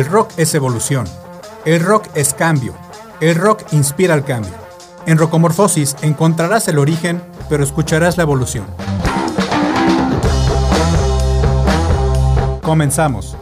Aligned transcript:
El 0.00 0.06
rock 0.06 0.30
es 0.38 0.54
evolución. 0.54 1.04
El 1.66 1.84
rock 1.84 2.06
es 2.14 2.32
cambio. 2.32 2.74
El 3.20 3.34
rock 3.34 3.70
inspira 3.72 4.14
al 4.14 4.24
cambio. 4.24 4.54
En 5.06 5.18
Rocomorfosis 5.18 5.94
encontrarás 6.00 6.68
el 6.68 6.78
origen, 6.78 7.20
pero 7.50 7.62
escucharás 7.62 8.16
la 8.16 8.22
evolución. 8.22 8.64
Comenzamos. 12.62 13.36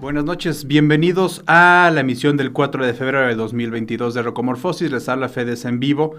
Buenas 0.00 0.24
noches, 0.24 0.66
bienvenidos 0.66 1.42
a 1.46 1.90
la 1.92 2.00
emisión 2.00 2.38
del 2.38 2.52
4 2.52 2.86
de 2.86 2.94
febrero 2.94 3.26
de 3.26 3.34
2022 3.34 4.14
de 4.14 4.22
Rocomorfosis. 4.22 4.90
Les 4.90 5.06
habla 5.10 5.28
Fedes 5.28 5.66
en 5.66 5.80
vivo. 5.80 6.14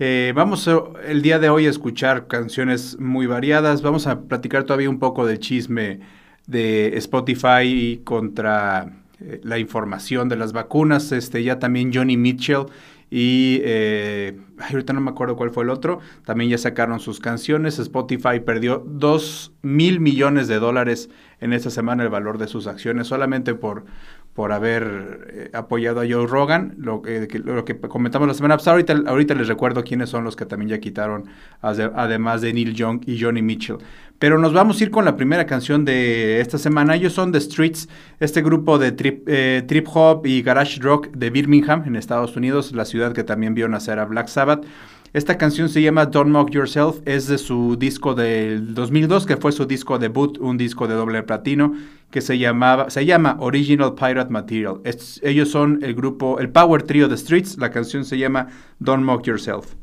Eh, 0.00 0.32
vamos 0.36 0.70
el 1.04 1.22
día 1.22 1.40
de 1.40 1.50
hoy 1.50 1.66
a 1.66 1.70
escuchar 1.70 2.28
canciones 2.28 3.00
muy 3.00 3.26
variadas. 3.26 3.82
Vamos 3.82 4.06
a 4.06 4.20
platicar 4.22 4.62
todavía 4.62 4.88
un 4.88 5.00
poco 5.00 5.26
del 5.26 5.40
chisme 5.40 5.98
de 6.46 6.96
Spotify 6.98 8.00
contra 8.04 8.92
eh, 9.20 9.40
la 9.42 9.58
información 9.58 10.28
de 10.28 10.36
las 10.36 10.52
vacunas. 10.52 11.10
Este, 11.10 11.42
ya 11.42 11.58
también 11.58 11.92
Johnny 11.92 12.16
Mitchell 12.16 12.66
y 13.10 13.60
eh, 13.64 14.38
ahorita 14.70 14.92
no 14.92 15.00
me 15.00 15.10
acuerdo 15.10 15.34
cuál 15.34 15.50
fue 15.50 15.64
el 15.64 15.70
otro. 15.70 15.98
También 16.24 16.50
ya 16.50 16.58
sacaron 16.58 17.00
sus 17.00 17.18
canciones. 17.18 17.80
Spotify 17.80 18.38
perdió 18.44 18.84
2 18.86 19.52
mil 19.62 19.98
millones 19.98 20.46
de 20.46 20.60
dólares 20.60 21.10
en 21.40 21.52
esta 21.52 21.70
semana 21.70 22.04
el 22.04 22.08
valor 22.08 22.38
de 22.38 22.46
sus 22.46 22.68
acciones 22.68 23.08
solamente 23.08 23.54
por 23.54 23.84
por 24.38 24.52
haber 24.52 25.26
eh, 25.32 25.50
apoyado 25.52 26.00
a 26.00 26.04
Joe 26.08 26.24
Rogan, 26.24 26.76
lo, 26.78 27.02
que, 27.02 27.28
lo 27.44 27.64
que 27.64 27.76
comentamos 27.76 28.28
la 28.28 28.34
semana 28.34 28.56
pasada. 28.56 28.74
Ahorita, 28.74 28.94
ahorita 29.04 29.34
les 29.34 29.48
recuerdo 29.48 29.82
quiénes 29.82 30.10
son 30.10 30.22
los 30.22 30.36
que 30.36 30.46
también 30.46 30.68
ya 30.68 30.78
quitaron, 30.78 31.24
además 31.60 32.40
de 32.40 32.52
Neil 32.52 32.72
Young 32.72 33.00
y 33.04 33.20
Johnny 33.20 33.42
Mitchell. 33.42 33.78
Pero 34.20 34.38
nos 34.38 34.52
vamos 34.52 34.80
a 34.80 34.84
ir 34.84 34.92
con 34.92 35.04
la 35.04 35.16
primera 35.16 35.44
canción 35.44 35.84
de 35.84 36.40
esta 36.40 36.56
semana. 36.56 36.94
Ellos 36.94 37.14
son 37.14 37.32
The 37.32 37.40
Streets, 37.40 37.88
este 38.20 38.40
grupo 38.40 38.78
de 38.78 38.92
trip, 38.92 39.24
eh, 39.26 39.64
trip 39.66 39.88
hop 39.92 40.24
y 40.24 40.40
garage 40.42 40.80
rock 40.80 41.08
de 41.08 41.30
Birmingham, 41.30 41.82
en 41.84 41.96
Estados 41.96 42.36
Unidos, 42.36 42.70
la 42.70 42.84
ciudad 42.84 43.12
que 43.12 43.24
también 43.24 43.54
vio 43.54 43.68
nacer 43.68 43.98
a 43.98 44.04
Black 44.04 44.28
Sabbath. 44.28 44.64
Esta 45.14 45.38
canción 45.38 45.70
se 45.70 45.80
llama 45.80 46.04
Don't 46.04 46.30
Mock 46.30 46.50
Yourself, 46.50 47.00
es 47.06 47.28
de 47.28 47.38
su 47.38 47.76
disco 47.76 48.14
del 48.14 48.74
2002, 48.74 49.24
que 49.24 49.38
fue 49.38 49.52
su 49.52 49.64
disco 49.64 49.98
debut, 49.98 50.36
un 50.38 50.58
disco 50.58 50.86
de 50.86 50.94
doble 50.94 51.22
platino, 51.22 51.72
que 52.10 52.20
se, 52.20 52.36
llamaba, 52.36 52.90
se 52.90 53.06
llama 53.06 53.38
Original 53.40 53.94
Pirate 53.94 54.30
Material. 54.30 54.80
ellos 55.22 55.50
son 55.50 55.78
el 55.82 55.94
grupo, 55.94 56.38
el 56.40 56.50
Power 56.50 56.82
Trio 56.82 57.08
de 57.08 57.16
Streets, 57.16 57.56
la 57.56 57.70
canción 57.70 58.04
se 58.04 58.18
llama 58.18 58.48
Don't 58.80 59.02
Mock 59.02 59.24
Yourself. 59.26 59.76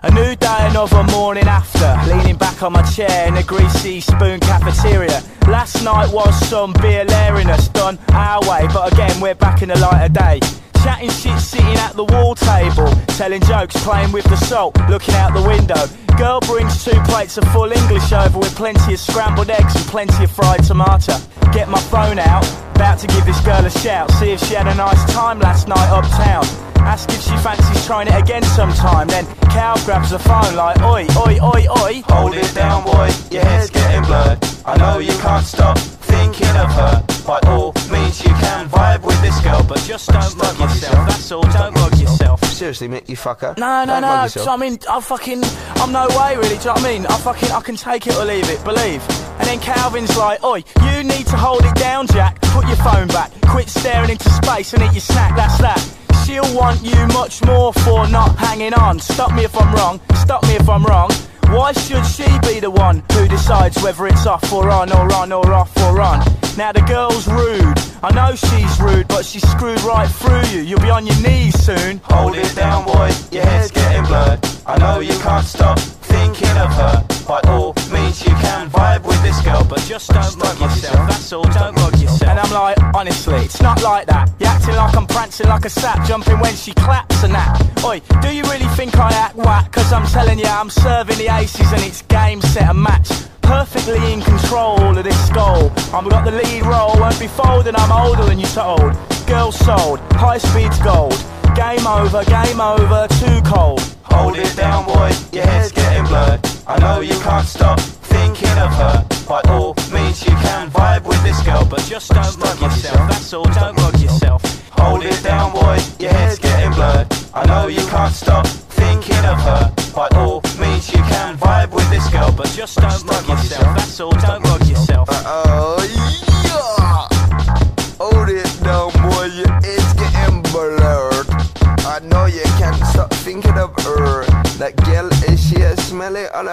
A 0.00 0.12
new 0.12 0.36
day, 0.36 0.68
another 0.70 1.02
morning 1.10 1.48
after. 1.48 1.96
Leaning 2.08 2.36
back 2.36 2.62
on 2.62 2.72
my 2.72 2.82
chair 2.82 3.26
in 3.26 3.36
a 3.36 3.42
greasy 3.42 4.00
spoon 4.00 4.38
cafeteria. 4.38 5.24
Last 5.48 5.82
night 5.82 6.12
was 6.12 6.38
some 6.48 6.72
beer 6.74 7.04
lariness 7.04 7.66
done 7.66 7.98
our 8.12 8.40
way, 8.48 8.68
but 8.72 8.92
again 8.92 9.20
we're 9.20 9.34
back 9.34 9.60
in 9.60 9.70
the 9.70 9.78
light 9.80 10.04
of 10.04 10.12
day. 10.12 10.38
Chatting 10.82 11.10
shit 11.10 11.38
sitting 11.40 11.76
at 11.78 11.94
the 11.94 12.04
wall 12.04 12.34
table, 12.34 12.88
telling 13.18 13.42
jokes, 13.42 13.76
playing 13.84 14.12
with 14.12 14.24
the 14.24 14.36
salt, 14.36 14.76
looking 14.88 15.14
out 15.14 15.34
the 15.34 15.42
window. 15.42 15.86
Girl 16.16 16.40
brings 16.40 16.84
two 16.84 16.98
plates 17.02 17.36
of 17.38 17.44
full 17.52 17.70
English 17.70 18.12
over 18.12 18.38
with 18.38 18.54
plenty 18.54 18.94
of 18.94 19.00
scrambled 19.00 19.50
eggs 19.50 19.74
and 19.76 19.84
plenty 19.86 20.24
of 20.24 20.30
fried 20.30 20.64
tomato. 20.64 21.14
Get 21.52 21.68
my 21.68 21.80
phone 21.80 22.18
out, 22.18 22.46
about 22.74 22.98
to 23.00 23.06
give 23.06 23.24
this 23.26 23.40
girl 23.40 23.64
a 23.64 23.70
shout, 23.70 24.10
see 24.12 24.30
if 24.30 24.40
she 24.40 24.54
had 24.54 24.66
a 24.66 24.74
nice 24.74 25.04
time 25.12 25.38
last 25.40 25.68
night 25.68 25.88
uptown. 25.90 26.44
Ask 26.78 27.10
if 27.10 27.22
she 27.22 27.36
fancies 27.38 27.86
trying 27.86 28.08
it 28.08 28.14
again 28.14 28.42
sometime. 28.42 29.08
Then 29.08 29.26
Cal 29.50 29.76
grabs 29.84 30.10
the 30.10 30.18
phone 30.18 30.54
like, 30.54 30.80
oi, 30.80 31.06
oi, 31.16 31.38
oi, 31.42 31.66
oi. 31.82 32.02
Hold 32.06 32.34
it 32.34 32.54
down, 32.54 32.84
boy, 32.84 33.10
your 33.30 33.44
head's 33.44 33.70
getting 33.70 34.04
blurred. 34.04 34.38
I 34.64 34.76
know 34.76 34.98
you 34.98 35.12
can't 35.18 35.44
stop 35.44 35.76
thinking 36.18 36.56
of 36.56 36.70
her. 36.72 37.04
By 37.26 37.38
all 37.50 37.72
means, 37.90 38.24
you 38.24 38.32
can 38.42 38.68
vibe 38.68 39.02
with 39.04 39.20
this 39.22 39.38
girl, 39.40 39.62
but 39.62 39.78
just 39.80 40.08
don't 40.08 40.36
mug 40.38 40.58
yourself. 40.58 41.08
That's 41.08 41.32
all, 41.32 41.42
don't 41.42 41.74
mug 41.74 41.98
yourself. 41.98 42.44
Seriously, 42.44 42.88
mate, 42.88 43.08
you 43.08 43.16
fucker. 43.16 43.56
No, 43.58 43.84
no, 43.84 44.00
no. 44.00 44.08
I 44.08 44.56
mean, 44.56 44.78
I 44.90 45.00
fucking, 45.00 45.42
I'm 45.76 45.92
no 45.92 46.06
way 46.18 46.36
really. 46.36 46.48
Do 46.48 46.54
you 46.54 46.64
know 46.66 46.72
what 46.72 46.84
I 46.84 46.92
mean? 46.92 47.06
I 47.06 47.16
fucking, 47.18 47.50
I 47.50 47.60
can 47.60 47.76
take 47.76 48.06
it 48.06 48.16
or 48.16 48.24
leave 48.24 48.48
it. 48.48 48.62
Believe. 48.64 49.02
And 49.38 49.46
then 49.46 49.60
Calvin's 49.60 50.16
like, 50.16 50.42
oi, 50.42 50.64
you 50.86 51.04
need 51.04 51.26
to 51.26 51.36
hold 51.36 51.64
it 51.64 51.74
down, 51.76 52.06
Jack. 52.08 52.40
Put 52.40 52.66
your 52.66 52.76
phone 52.76 53.08
back. 53.08 53.30
Quit 53.42 53.68
staring 53.68 54.10
into 54.10 54.30
space 54.30 54.72
and 54.74 54.82
eat 54.82 54.92
your 54.92 55.00
snack. 55.00 55.36
That's 55.36 55.58
that 55.58 55.98
she'll 56.28 56.54
want 56.54 56.82
you 56.84 57.06
much 57.08 57.42
more 57.44 57.72
for 57.72 58.06
not 58.08 58.36
hanging 58.36 58.74
on. 58.74 58.98
Stop 58.98 59.32
me 59.32 59.44
if 59.44 59.56
I'm 59.56 59.74
wrong, 59.74 60.00
stop 60.14 60.42
me 60.44 60.56
if 60.56 60.68
I'm 60.68 60.84
wrong. 60.84 61.10
Why 61.50 61.72
should 61.72 62.04
she 62.04 62.26
be 62.46 62.60
the 62.60 62.70
one 62.70 63.02
who 63.12 63.26
decides 63.26 63.82
whether 63.82 64.06
it's 64.06 64.26
off 64.26 64.52
or 64.52 64.70
on 64.70 64.92
or 64.92 65.12
on 65.14 65.32
or 65.32 65.52
off 65.52 65.74
or 65.78 66.00
on? 66.00 66.20
Now 66.56 66.72
the 66.72 66.82
girl's 66.82 67.26
rude. 67.26 67.78
I 68.02 68.12
know 68.12 68.34
she's 68.34 68.80
rude, 68.80 69.08
but 69.08 69.24
she's 69.24 69.48
screwed 69.50 69.80
right 69.82 70.08
through 70.08 70.44
you. 70.52 70.60
You'll 70.60 70.80
be 70.80 70.90
on 70.90 71.06
your 71.06 71.20
knees 71.20 71.58
soon. 71.58 72.00
Hold 72.04 72.36
it 72.36 72.54
down, 72.54 72.84
boy. 72.84 73.10
Your 73.32 73.44
head's 73.44 73.70
getting 73.70 74.04
blurred. 74.04 74.40
I 74.66 74.78
know 74.78 75.00
you 75.00 75.18
can't 75.20 75.46
stop 75.46 75.78
thinking 75.78 76.56
of 76.58 76.72
her. 76.74 77.17
By 77.28 77.40
all 77.44 77.74
means, 77.92 78.24
you 78.24 78.32
can 78.40 78.70
vibe 78.70 79.04
with 79.04 79.22
this 79.22 79.38
girl, 79.42 79.62
but 79.62 79.80
just 79.80 80.08
don't 80.08 80.38
mug 80.38 80.58
yourself. 80.58 80.96
That's 81.10 81.30
all. 81.30 81.42
Don't 81.42 81.74
mug 81.74 82.00
yourself. 82.00 82.30
And 82.30 82.40
I'm 82.40 82.50
like, 82.50 82.78
honestly, 82.94 83.36
it's 83.44 83.60
not 83.60 83.82
like 83.82 84.06
that. 84.06 84.32
You're 84.40 84.48
acting 84.48 84.76
like 84.76 84.96
I'm 84.96 85.06
prancing 85.06 85.46
like 85.46 85.66
a 85.66 85.68
sap, 85.68 86.06
jumping 86.06 86.40
when 86.40 86.54
she 86.56 86.72
claps 86.72 87.22
and 87.22 87.34
that. 87.34 87.84
Oi, 87.84 88.00
do 88.22 88.34
you 88.34 88.44
really 88.44 88.68
think 88.78 88.96
I 88.96 89.12
act 89.12 89.36
whack? 89.36 89.70
Cause 89.72 89.92
I'm 89.92 90.06
telling 90.06 90.38
you, 90.38 90.46
I'm 90.46 90.70
serving 90.70 91.18
the 91.18 91.28
aces 91.28 91.70
and 91.70 91.82
it's 91.82 92.00
game, 92.00 92.40
set, 92.40 92.70
and 92.70 92.82
match 92.82 93.10
perfectly 93.42 94.10
in 94.10 94.22
control 94.22 94.96
of 94.96 95.04
this 95.04 95.28
goal. 95.28 95.70
I've 95.92 96.08
got 96.08 96.24
the 96.24 96.32
lead 96.32 96.64
role, 96.64 96.98
won't 96.98 97.20
be 97.20 97.28
folding, 97.28 97.76
I'm 97.76 97.92
older 97.92 98.24
than 98.24 98.38
you 98.38 98.46
told. 98.46 98.96
Girl 99.26 99.52
sold, 99.52 100.00
high 100.12 100.38
speed's 100.38 100.78
gold. 100.78 101.12
Game 101.54 101.86
over, 101.86 102.24
game 102.24 102.60
over, 102.60 103.06
too 103.20 103.42
cold. 103.44 103.82
Hold 104.04 104.38
it 104.38 104.56
down, 104.56 104.86
boy, 104.86 105.12
your 105.32 105.44
head's 105.44 105.72
getting 105.72 106.04
blurred. 106.04 106.47
I 106.68 106.78
know 106.80 107.00
you 107.00 107.18
can't 107.20 107.48
stop 107.48 107.80
thinking 107.80 108.58
of 108.58 108.70
her. 108.74 109.06
By 109.26 109.40
all 109.48 109.74
means, 109.90 110.22
you 110.22 110.32
can 110.32 110.68
vibe 110.68 111.04
with 111.06 111.22
this 111.22 111.42
girl, 111.42 111.64
but 111.64 111.80
just 111.80 112.12
don't 112.12 112.38
mug 112.38 112.60
yourself. 112.60 113.08
That's 113.08 113.32
all, 113.32 113.44
don't 113.44 113.74
mug 113.76 113.98
yourself. 113.98 114.42
Hold 114.72 115.02
it 115.02 115.22
down, 115.22 115.52
boy, 115.52 115.78
your 115.98 116.12
head's 116.12 116.38
getting 116.38 116.70
blurred. 116.72 117.06
I 117.32 117.46
know 117.46 117.68
you 117.68 117.80
can't 117.86 118.12
stop 118.12 118.46
thinking 118.46 119.24
of 119.24 119.40
her. 119.48 119.72
By 119.96 120.08
all 120.12 120.42
means, 120.60 120.92
you 120.92 121.00
can 121.08 121.38
vibe 121.38 121.70
with 121.70 121.88
this 121.88 122.06
girl, 122.10 122.32
but 122.36 122.48
just 122.48 122.76
don't 122.76 123.02
mug 123.06 123.17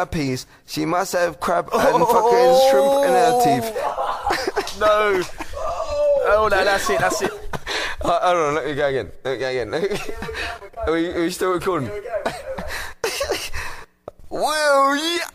piece? 0.06 0.46
She 0.66 0.86
must 0.86 1.14
have 1.14 1.40
crab 1.40 1.70
and 1.74 2.08
fucking 2.08 2.70
shrimp 2.70 3.06
in 3.06 3.12
her 3.12 3.42
teeth. 3.44 4.80
no. 4.80 5.22
Oh 6.28 6.48
no, 6.50 6.64
that's 6.64 6.90
it, 6.90 7.00
that's 7.00 7.22
it. 7.22 7.32
Uh, 8.02 8.20
hold 8.22 8.38
on, 8.38 8.56
let 8.56 8.66
me 8.68 8.76
go 8.76 8.88
again. 8.88 9.12
Let 9.24 9.34
me 9.34 9.40
go 9.40 9.48
again. 9.50 9.74
are, 10.86 10.94
we, 10.94 11.08
are 11.10 11.22
we 11.22 11.32
still 11.32 11.54
recording? 11.54 11.90
well, 14.30 14.96
yeah. 14.96 15.26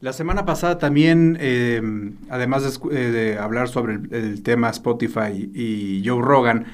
La 0.00 0.14
semana 0.14 0.46
pasada 0.46 0.78
también, 0.78 1.36
eh, 1.38 1.82
además 2.30 2.62
de, 2.62 2.96
eh, 2.96 3.10
de, 3.10 3.38
hablar 3.38 3.68
sobre 3.68 3.94
el, 3.94 4.08
el, 4.12 4.42
tema 4.42 4.70
Spotify 4.70 5.50
y 5.54 6.02
Joe 6.06 6.22
Rogan, 6.22 6.64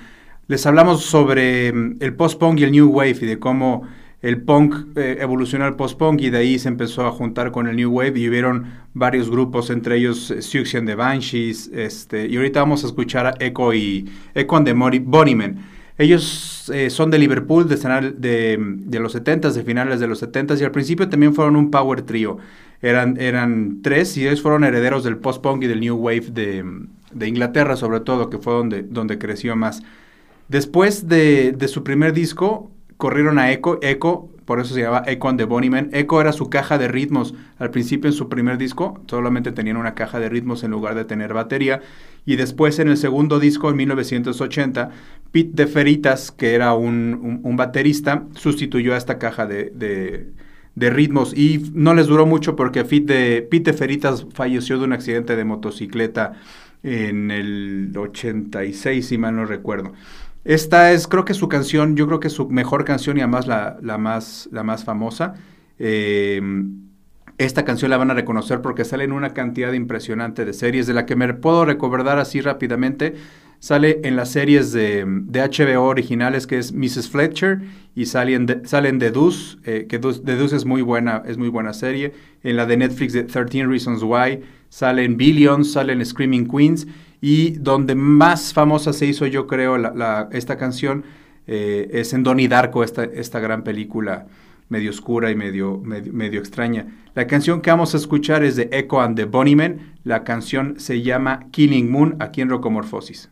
les 0.46 0.64
hablamos 0.64 1.04
sobre 1.04 1.72
mm, 1.72 1.96
el 2.00 2.14
post-punk 2.14 2.60
y 2.60 2.64
el 2.64 2.70
new 2.70 2.88
wave 2.88 3.18
y 3.20 3.26
de 3.26 3.38
cómo 3.38 3.88
el 4.20 4.42
punk 4.42 4.96
eh, 4.96 5.18
evolucionó 5.20 5.64
al 5.64 5.76
post-punk 5.76 6.20
y 6.22 6.30
de 6.30 6.38
ahí 6.38 6.58
se 6.58 6.68
empezó 6.68 7.06
a 7.06 7.12
juntar 7.12 7.52
con 7.52 7.68
el 7.68 7.76
new 7.76 7.90
wave 7.90 8.18
y 8.18 8.28
hubieron 8.28 8.66
varios 8.92 9.30
grupos, 9.30 9.70
entre 9.70 9.96
ellos 9.96 10.30
eh, 10.32 10.42
Suction 10.42 10.86
de 10.86 10.96
Banshees, 10.96 11.68
este, 11.72 12.26
y 12.26 12.36
ahorita 12.36 12.60
vamos 12.60 12.82
a 12.82 12.88
escuchar 12.88 13.26
a 13.26 13.34
Echo 13.38 13.72
y 13.72 14.10
Echo 14.34 14.56
and 14.56 14.66
the 14.66 14.98
Bonnymen. 15.00 15.58
Ellos 15.98 16.70
eh, 16.74 16.90
son 16.90 17.10
de 17.10 17.18
Liverpool, 17.18 17.68
de, 17.68 17.76
de, 18.16 18.58
de 18.60 19.00
los 19.00 19.14
70s, 19.16 19.52
de 19.52 19.62
finales 19.62 20.00
de 20.00 20.06
los 20.08 20.22
70s, 20.22 20.60
y 20.60 20.64
al 20.64 20.70
principio 20.72 21.08
también 21.08 21.34
fueron 21.34 21.54
un 21.54 21.70
power 21.70 22.02
trio. 22.02 22.38
Eran, 22.80 23.20
eran 23.20 23.82
tres 23.82 24.16
y 24.16 24.26
ellos 24.26 24.40
fueron 24.40 24.62
herederos 24.62 25.02
del 25.02 25.16
post-punk 25.16 25.64
y 25.64 25.66
del 25.66 25.80
new 25.80 25.96
wave 25.96 26.30
de, 26.30 26.64
de, 27.12 27.28
Inglaterra, 27.28 27.76
sobre 27.76 28.00
todo, 28.00 28.30
que 28.30 28.38
fue 28.38 28.52
donde, 28.52 28.82
donde 28.82 29.18
creció 29.18 29.56
más. 29.56 29.82
Después 30.46 31.08
de, 31.08 31.52
de 31.52 31.68
su 31.68 31.82
primer 31.82 32.12
disco, 32.12 32.70
corrieron 32.98 33.38
a 33.38 33.50
Echo. 33.50 33.78
Echo, 33.80 34.28
por 34.44 34.60
eso 34.60 34.74
se 34.74 34.82
llamaba 34.82 35.04
Echo 35.06 35.28
and 35.28 35.38
the 35.38 35.44
Bunnymen. 35.44 35.88
Echo 35.94 36.20
era 36.20 36.32
su 36.32 36.50
caja 36.50 36.76
de 36.76 36.88
ritmos. 36.88 37.34
Al 37.58 37.70
principio 37.70 38.10
en 38.10 38.14
su 38.14 38.28
primer 38.28 38.58
disco 38.58 39.00
solamente 39.06 39.52
tenían 39.52 39.78
una 39.78 39.94
caja 39.94 40.20
de 40.20 40.28
ritmos 40.28 40.62
en 40.64 40.72
lugar 40.72 40.94
de 40.94 41.06
tener 41.06 41.32
batería. 41.32 41.80
Y 42.26 42.36
después 42.36 42.78
en 42.78 42.88
el 42.88 42.98
segundo 42.98 43.40
disco, 43.40 43.70
en 43.70 43.76
1980, 43.76 44.90
Pete 45.32 45.50
de 45.54 45.66
Feritas, 45.66 46.30
que 46.30 46.54
era 46.54 46.74
un, 46.74 47.40
baterista, 47.56 48.24
sustituyó 48.34 48.94
a 48.94 48.98
esta 48.98 49.18
caja 49.18 49.46
de, 49.46 50.26
ritmos. 50.74 51.36
Y 51.36 51.70
no 51.72 51.94
les 51.94 52.06
duró 52.08 52.26
mucho 52.26 52.56
porque 52.56 52.84
Pete 52.84 53.14
de, 53.14 53.42
Pete 53.42 53.72
de 53.72 53.78
Feritas 53.78 54.26
falleció 54.34 54.78
de 54.78 54.84
un 54.84 54.92
accidente 54.92 55.36
de 55.36 55.44
motocicleta 55.44 56.34
en 56.82 57.30
el 57.30 57.92
86, 57.96 59.06
si 59.06 59.18
mal 59.18 59.36
no 59.36 59.44
recuerdo. 59.44 59.92
Esta 60.48 60.92
es, 60.92 61.06
creo 61.06 61.26
que 61.26 61.34
su 61.34 61.46
canción, 61.46 61.94
yo 61.94 62.06
creo 62.06 62.20
que 62.20 62.30
su 62.30 62.48
mejor 62.48 62.86
canción 62.86 63.18
y 63.18 63.20
además 63.20 63.46
la, 63.46 63.98
más, 63.98 64.48
la 64.50 64.62
más 64.62 64.82
famosa. 64.82 65.34
Eh, 65.78 66.40
esta 67.36 67.66
canción 67.66 67.90
la 67.90 67.98
van 67.98 68.10
a 68.10 68.14
reconocer 68.14 68.62
porque 68.62 68.86
sale 68.86 69.04
en 69.04 69.12
una 69.12 69.34
cantidad 69.34 69.74
impresionante 69.74 70.46
de 70.46 70.54
series, 70.54 70.86
de 70.86 70.94
la 70.94 71.04
que 71.04 71.16
me 71.16 71.34
puedo 71.34 71.66
recordar 71.66 72.18
así 72.18 72.40
rápidamente. 72.40 73.14
Sale 73.58 74.00
en 74.04 74.16
las 74.16 74.30
series 74.30 74.72
de, 74.72 75.04
HBO 75.04 75.82
originales 75.82 76.46
que 76.46 76.56
es 76.56 76.72
Mrs. 76.72 77.10
Fletcher 77.10 77.60
y 77.94 78.06
salen 78.06 78.46
de, 78.46 78.66
salen 78.66 78.98
de 78.98 79.10
Deuce, 79.10 79.58
eh, 79.64 79.84
que 79.86 79.98
Deuce, 79.98 80.56
es 80.56 80.64
muy 80.64 80.80
buena, 80.80 81.24
es 81.26 81.36
muy 81.36 81.50
buena 81.50 81.74
serie. 81.74 82.14
En 82.42 82.56
la 82.56 82.64
de 82.64 82.78
Netflix 82.78 83.12
de 83.12 83.24
13 83.24 83.66
Reasons 83.66 84.02
Why 84.02 84.40
salen 84.70 85.18
Billions, 85.18 85.72
salen 85.72 86.02
Screaming 86.02 86.48
Queens 86.48 86.86
y 87.20 87.50
donde 87.52 87.94
más 87.94 88.52
famosa 88.52 88.92
se 88.92 89.06
hizo, 89.06 89.26
yo 89.26 89.46
creo, 89.46 89.76
esta 90.30 90.56
canción 90.56 91.04
eh, 91.46 91.88
es 91.92 92.12
en 92.12 92.22
Donnie 92.22 92.48
Darko, 92.48 92.84
esta, 92.84 93.04
esta 93.04 93.40
gran 93.40 93.64
película 93.64 94.26
medio 94.68 94.90
oscura 94.90 95.30
y 95.30 95.34
medio, 95.34 95.80
medio, 95.82 96.40
extraña. 96.40 96.86
La 97.14 97.26
canción 97.26 97.60
que 97.60 97.70
vamos 97.70 97.94
a 97.94 97.96
escuchar 97.96 98.44
es 98.44 98.56
de 98.56 98.68
Echo 98.72 99.00
and 99.00 99.16
the 99.16 99.24
Bunnymen. 99.24 99.94
La 100.04 100.24
canción 100.24 100.78
se 100.78 101.02
llama 101.02 101.46
Killing 101.50 101.90
Moon 101.90 102.16
aquí 102.20 102.42
en 102.42 102.50
Rocomorfosis. 102.50 103.30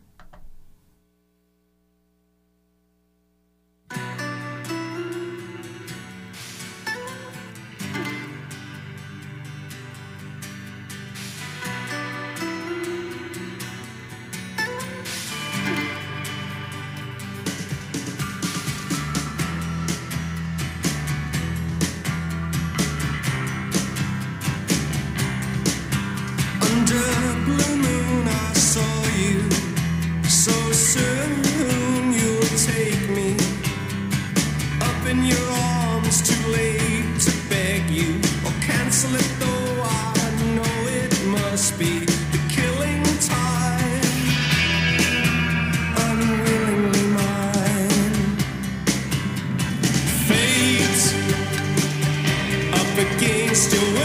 still 53.57 53.96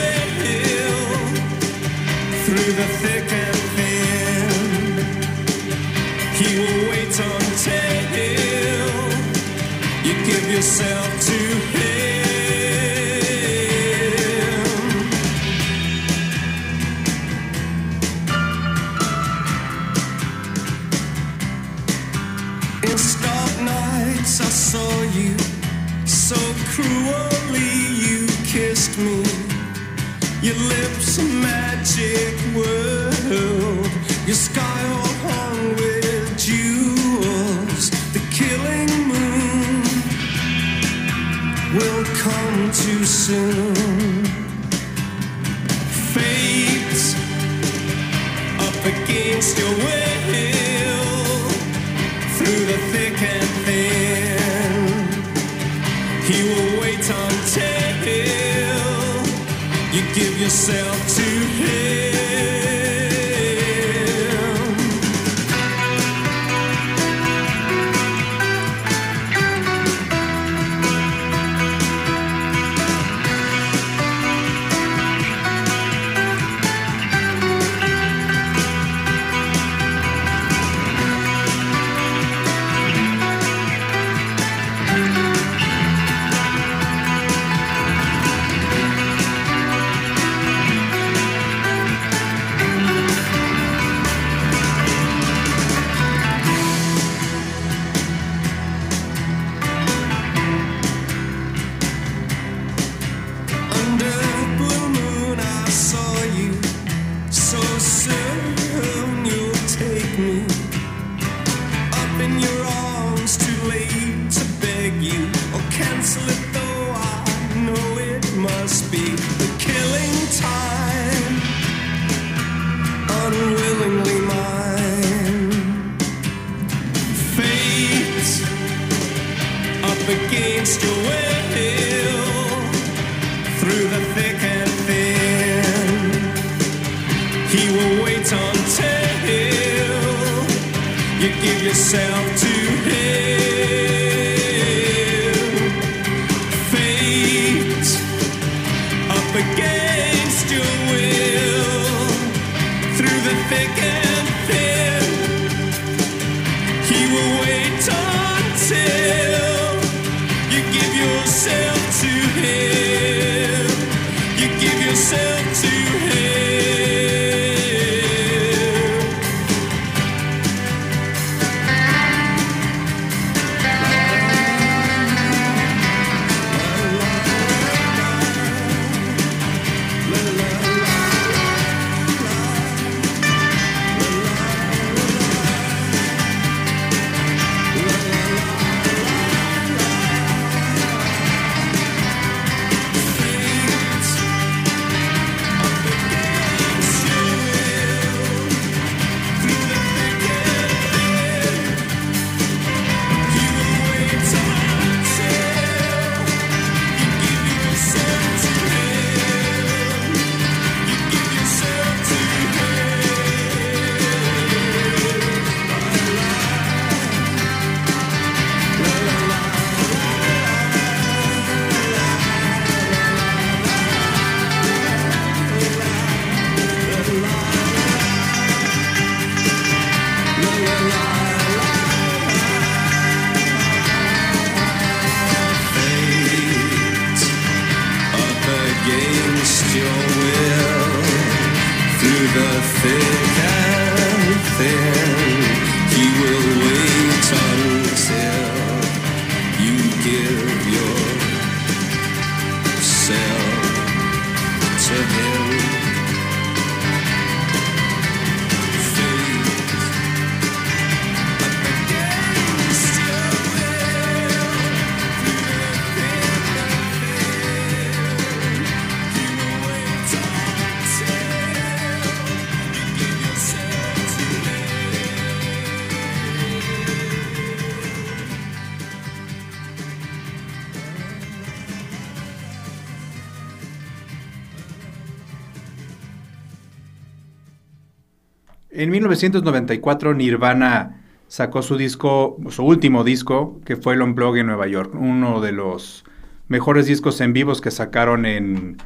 1994 289.02 290.14
Nirvana 290.14 291.02
sacó 291.28 291.62
su 291.62 291.76
disco, 291.76 292.36
su 292.50 292.64
último 292.64 293.04
disco, 293.04 293.60
que 293.64 293.76
fue 293.76 293.94
el 293.94 294.02
Unplug 294.02 294.36
en 294.36 294.46
Nueva 294.46 294.66
York, 294.66 294.94
uno 294.94 295.40
de 295.40 295.52
los 295.52 296.04
mejores 296.48 296.86
discos 296.86 297.20
en 297.20 297.32
vivos 297.32 297.60
que 297.60 297.70
sacaron 297.70 298.26
en, 298.26 298.76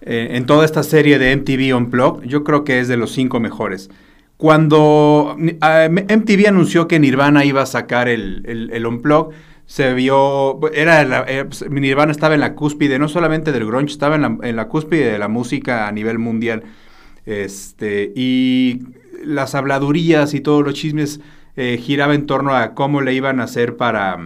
en 0.00 0.46
toda 0.46 0.64
esta 0.64 0.82
serie 0.82 1.18
de 1.18 1.36
MTV 1.36 1.76
Unplugged. 1.76 2.28
Yo 2.28 2.44
creo 2.44 2.64
que 2.64 2.80
es 2.80 2.88
de 2.88 2.96
los 2.96 3.12
cinco 3.12 3.40
mejores. 3.40 3.90
Cuando 4.36 5.36
MTV 5.38 6.48
anunció 6.48 6.88
que 6.88 6.98
Nirvana 6.98 7.44
iba 7.44 7.62
a 7.62 7.66
sacar 7.66 8.08
el, 8.08 8.42
el, 8.46 8.84
se 9.66 9.94
vio, 9.94 10.60
era 10.72 11.24
eh, 11.28 11.44
pues, 11.44 11.70
Nirvana 11.70 12.12
estaba 12.12 12.34
en 12.34 12.40
la 12.40 12.54
cúspide, 12.54 12.98
no 12.98 13.08
solamente 13.08 13.52
del 13.52 13.64
grunge, 13.64 13.92
estaba 13.92 14.16
en 14.16 14.22
la, 14.22 14.36
en 14.42 14.56
la 14.56 14.68
cúspide 14.68 15.12
de 15.12 15.18
la 15.18 15.28
música 15.28 15.88
a 15.88 15.92
nivel 15.92 16.18
mundial. 16.18 16.64
Este, 17.24 18.12
y 18.14 18.82
las 19.24 19.54
habladurías 19.54 20.34
y 20.34 20.40
todos 20.40 20.64
los 20.64 20.74
chismes 20.74 21.20
eh, 21.56 21.78
giraba 21.80 22.14
en 22.14 22.26
torno 22.26 22.54
a 22.54 22.74
cómo 22.74 23.00
le 23.00 23.14
iban 23.14 23.40
a 23.40 23.44
hacer 23.44 23.76
para 23.76 24.18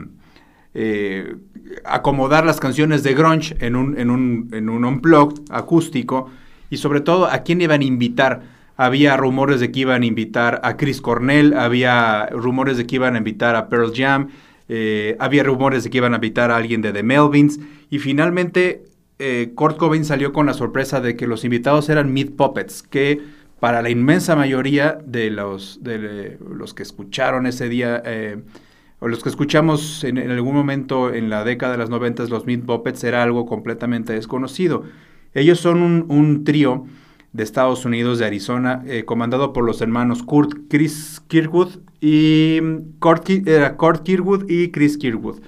eh, 0.75 1.37
acomodar 1.85 2.47
las 2.47 2.61
canciones 2.61 3.03
de 3.03 3.15
grunge 3.15 3.57
en 3.61 3.77
un, 3.77 3.99
en 3.99 4.11
un, 4.11 4.49
en 4.53 4.69
un 4.69 4.85
unplugged 4.85 5.43
acústico 5.51 6.31
y 6.71 6.77
sobre 6.79 7.01
todo 7.01 7.27
a 7.27 7.39
quién 7.39 7.61
iban 7.61 7.81
a 7.81 7.85
invitar. 7.85 8.43
Había 8.77 9.17
rumores 9.17 9.61
de 9.61 9.73
que 9.73 9.81
iban 9.81 10.03
a 10.03 10.07
invitar 10.07 10.61
a 10.63 10.77
Chris 10.77 11.01
Cornell, 11.01 11.55
había 11.55 12.27
rumores 12.27 12.77
de 12.77 12.87
que 12.87 12.97
iban 12.97 13.17
a 13.17 13.19
invitar 13.19 13.57
a 13.57 13.69
Pearl 13.69 13.93
Jam, 13.95 14.29
eh, 14.69 15.17
había 15.19 15.43
rumores 15.43 15.85
de 15.85 15.91
que 15.91 15.99
iban 15.99 16.13
a 16.13 16.17
invitar 16.17 16.51
a 16.51 16.57
alguien 16.57 16.81
de 16.83 16.93
The 16.93 17.03
Melvins 17.03 17.59
y 17.91 17.99
finalmente 17.99 18.85
eh, 19.19 19.51
Kurt 19.55 19.79
Cobain 19.79 20.05
salió 20.05 20.33
con 20.33 20.47
la 20.47 20.55
sorpresa 20.55 21.01
de 21.01 21.17
que 21.17 21.27
los 21.27 21.45
invitados 21.45 21.89
eran 21.89 22.13
Meat 22.13 22.31
Puppets, 22.37 22.83
que 22.83 23.21
para 23.61 23.83
la 23.83 23.91
inmensa 23.91 24.37
mayoría 24.37 24.99
de 25.05 25.31
los, 25.31 25.83
de 25.83 26.39
los 26.49 26.75
que 26.75 26.83
escucharon 26.83 27.47
ese 27.47 27.69
día, 27.69 28.03
eh, 28.05 28.39
o 29.01 29.09
los 29.09 29.23
que 29.23 29.29
escuchamos 29.29 30.05
en, 30.05 30.19
algún 30.19 30.55
momento 30.55 31.13
en 31.13 31.29
la 31.31 31.45
década 31.45 31.73
de 31.73 31.79
los 31.79 31.91
90, 31.91 32.25
los 32.27 32.47
Meat 32.47 32.63
Puppets 32.63 33.03
era 33.05 33.23
algo 33.23 33.47
completamente 33.47 34.13
desconocido. 34.13 34.85
Ellos 35.35 35.61
son 35.61 35.83
un, 36.09 36.45
trío 36.45 36.87
de 37.33 37.43
Estados 37.43 37.85
Unidos, 37.85 38.19
de 38.19 38.27
Arizona, 38.27 38.83
eh, 38.87 39.05
comandado 39.05 39.53
por 39.53 39.65
los 39.65 39.81
hermanos 39.81 40.23
Kurt 40.23 40.53
Chris 40.69 41.21
Kirkwood 41.29 41.79
y 42.01 42.61
Kurt, 43.01 43.29
era 43.47 43.77
Kurt 43.77 44.03
Kirkwood 44.05 44.49
y 44.49 44.71
Chris 44.71 44.99
Kirkwood. 44.99 45.41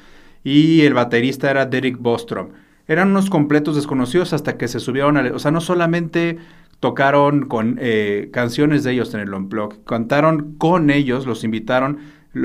Y 0.43 0.83
el 0.83 0.95
baterista 0.95 1.50
era 1.50 1.67
Derek 1.67 1.99
Bostrom. 1.99 2.50
Eran 2.88 3.11
unos 3.11 3.31
completos 3.31 3.76
desconocidos 3.76 4.33
hasta 4.33 4.57
que 4.57 4.67
se 4.67 4.81
subieron 4.81 5.17
a... 5.17 5.33
O 5.33 5.38
sea, 5.38 5.50
no 5.52 5.61
solamente 5.61 6.38
tocaron 6.81 7.47
con 7.47 7.79
eh, 7.81 8.31
canciones 8.33 8.83
de 8.85 8.93
ellos 8.93 9.15
en 9.15 9.21
el 9.21 9.33
Unplug, 9.35 9.85
cantaron 9.85 10.55
con 10.57 10.91
ellos, 10.91 11.27
los 11.27 11.45
invitaron 11.45 11.99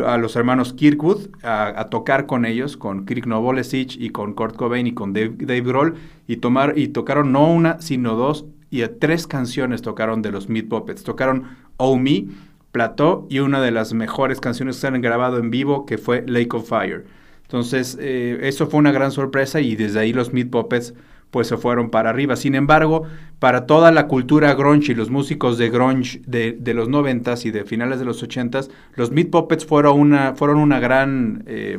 a 0.06 0.18
los 0.18 0.36
hermanos 0.36 0.74
Kirkwood 0.74 1.30
a, 1.44 1.88
tocar 1.90 2.26
con 2.26 2.46
ellos, 2.46 2.76
con 2.76 3.06
Kirk 3.06 3.28
Novolesich 3.28 3.98
y 4.00 4.10
con 4.10 4.34
Kurt 4.34 4.56
Cobain 4.56 4.88
y 4.88 4.94
con 4.94 5.14
Dave, 5.14 5.62
Grohl, 5.62 5.96
y, 6.28 6.38
tomar, 6.38 6.78
y 6.78 6.90
tocaron 6.90 7.32
no 7.32 7.52
una, 7.52 7.80
sino 7.82 8.16
dos, 8.16 8.46
y 8.72 8.84
tres 9.00 9.28
canciones 9.28 9.82
tocaron 9.82 10.22
de 10.22 10.32
los 10.32 10.50
Meat 10.50 10.68
Puppets. 10.68 11.04
Tocaron 11.04 11.46
Oh 11.78 11.98
Me, 11.98 12.26
Plateau 12.72 13.28
y 13.30 13.40
una 13.40 13.62
de 13.62 13.72
las 13.72 13.94
mejores 13.94 14.42
canciones 14.42 14.76
que 14.76 14.82
se 14.82 14.88
han 14.88 15.02
grabado 15.02 15.38
en 15.38 15.52
vivo, 15.52 15.86
que 15.86 15.98
fue 15.98 16.26
Lake 16.28 16.50
of 16.54 16.68
Fire. 16.68 17.06
Entonces, 17.44 17.96
eh, 18.02 18.40
eso 18.42 18.68
fue 18.68 18.80
una 18.80 18.92
gran 18.92 19.12
sorpresa 19.12 19.62
y 19.62 19.76
desde 19.76 20.00
ahí 20.00 20.14
los 20.14 20.34
Meat 20.34 20.50
Puppets 20.50 20.96
pues 21.32 21.48
se 21.48 21.58
fueron 21.58 21.90
para 21.90 22.10
arriba. 22.10 22.36
Sin 22.36 22.56
embargo, 22.56 23.04
para 23.40 23.66
toda 23.66 23.92
la 23.92 24.08
cultura 24.08 24.54
grunge 24.54 24.94
y 24.94 24.96
los 24.96 25.10
músicos 25.10 25.58
de 25.58 25.70
grunge 25.70 26.22
de, 26.26 26.74
los 26.74 26.90
noventas 26.90 27.46
y 27.46 27.52
de 27.52 27.66
finales 27.66 28.00
de 28.00 28.06
los 28.06 28.24
ochentas, 28.24 28.70
los 28.96 29.12
Meat 29.12 29.30
Puppets 29.30 29.66
fueron 29.66 30.00
una, 30.00 30.36
fueron 30.36 30.58
una 30.58 30.80
gran 30.80 31.44
eh, 31.48 31.78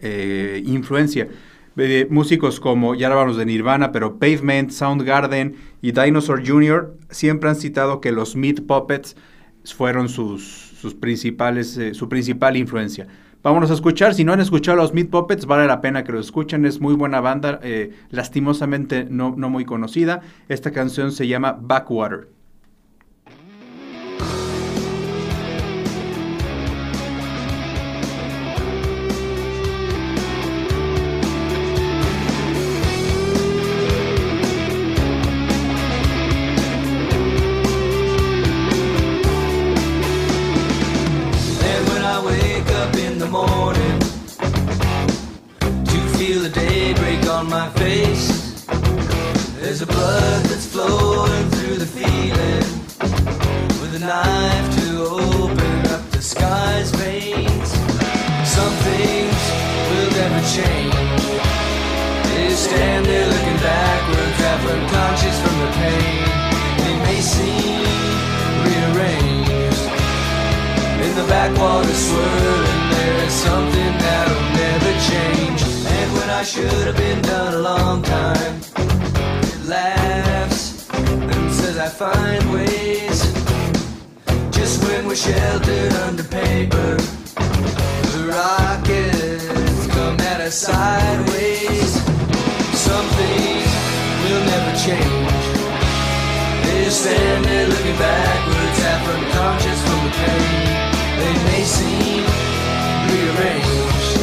eh, 0.00 0.62
influencia. 0.64 1.28
De 1.76 2.06
músicos 2.08 2.58
como, 2.58 2.94
ya 2.94 3.08
hablamos 3.08 3.36
de 3.36 3.44
Nirvana, 3.44 3.92
pero 3.92 4.18
Pavement, 4.18 4.70
Soundgarden 4.70 5.56
y 5.82 5.92
Dinosaur 5.92 6.42
Jr. 6.46 6.96
siempre 7.10 7.50
han 7.50 7.56
citado 7.56 8.00
que 8.00 8.12
los 8.12 8.34
Meat 8.34 8.62
Puppets 8.62 9.14
fueron 9.64 10.08
sus, 10.08 10.42
sus 10.80 10.94
principales, 10.94 11.76
eh, 11.76 11.94
su 11.94 12.08
principal 12.08 12.56
influencia. 12.56 13.06
Vámonos 13.46 13.70
a 13.70 13.74
escuchar. 13.74 14.12
Si 14.12 14.24
no 14.24 14.32
han 14.32 14.40
escuchado 14.40 14.76
los 14.76 14.92
Meat 14.92 15.08
Puppets, 15.08 15.46
vale 15.46 15.68
la 15.68 15.80
pena 15.80 16.02
que 16.02 16.10
lo 16.10 16.18
escuchen. 16.18 16.66
Es 16.66 16.80
muy 16.80 16.96
buena 16.96 17.20
banda, 17.20 17.60
eh, 17.62 17.92
lastimosamente 18.10 19.06
no, 19.08 19.36
no 19.36 19.50
muy 19.50 19.64
conocida. 19.64 20.20
Esta 20.48 20.72
canción 20.72 21.12
se 21.12 21.28
llama 21.28 21.56
backwater 21.56 22.35
change. 94.86 95.46
They 96.64 96.88
stand 96.90 97.44
there 97.44 97.66
looking 97.66 97.98
backwards, 97.98 98.78
half 98.86 99.02
unconscious 99.14 99.80
from 99.82 100.00
the 100.06 100.12
pain 100.20 100.66
they 101.18 101.34
may 101.48 101.62
seem 101.64 102.22
rearranged 103.10 104.20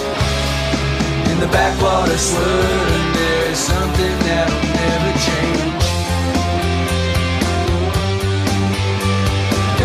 in 1.32 1.38
the 1.44 1.50
backwater 1.52 2.18
swirling. 2.18 3.08
There 3.20 3.52
is 3.52 3.60
something 3.60 4.16
that'll 4.26 4.64
never 4.80 5.12
change. 5.28 5.86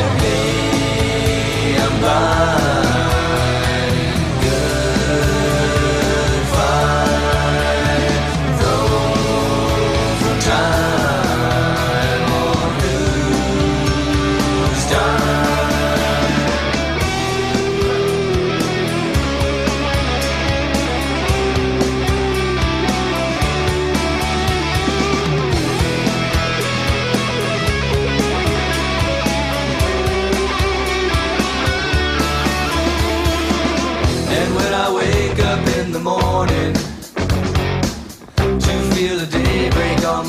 And 0.01 0.21
hey, 0.23 1.77
I'm 1.83 2.01
blind. 2.01 2.38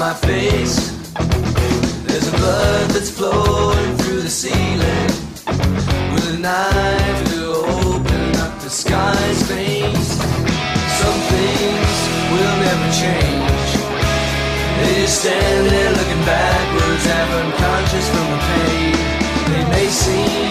My 0.09 0.15
face. 0.15 0.89
There's 2.07 2.27
a 2.33 2.35
blood 2.41 2.89
that's 2.89 3.11
flowing 3.11 3.95
through 3.97 4.21
the 4.21 4.29
ceiling 4.41 5.09
with 6.13 6.33
a 6.33 6.37
knife 6.39 7.21
to 7.29 7.39
open 7.85 8.25
up 8.41 8.57
the 8.59 8.71
sky's 8.71 9.39
veins. 9.43 10.07
Some 10.99 11.19
things 11.33 11.93
will 12.33 12.55
never 12.65 12.89
change. 13.03 13.69
They 14.81 14.93
just 15.05 15.21
stand 15.21 15.67
there 15.69 15.91
looking 15.99 16.23
backwards, 16.25 17.03
half 17.05 17.29
unconscious 17.43 18.07
from 18.09 18.27
the 18.33 18.41
pain. 18.49 18.93
They 19.51 19.63
may 19.75 19.87
seem 20.03 20.49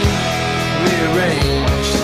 rearranged. 0.86 1.96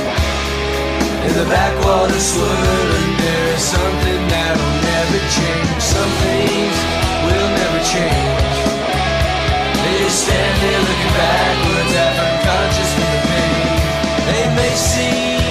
In 1.27 1.33
the 1.39 1.47
backwater 1.55 2.19
swirling, 2.19 3.13
there 3.23 3.47
is 3.55 3.63
something 3.63 4.21
that'll 4.33 4.75
never 4.91 5.21
change. 5.39 5.83
Some 5.95 6.11
things 6.27 7.04
will 7.27 7.51
never 7.61 7.81
change. 7.95 8.57
They 9.85 10.09
stand 10.09 10.55
there 10.63 10.81
looking 10.89 11.15
backwards, 11.19 11.93
half 11.99 12.17
unconscious 12.27 12.93
the 12.99 13.09
pain. 13.29 13.75
They 14.29 14.45
may 14.57 14.75
seem 14.75 15.44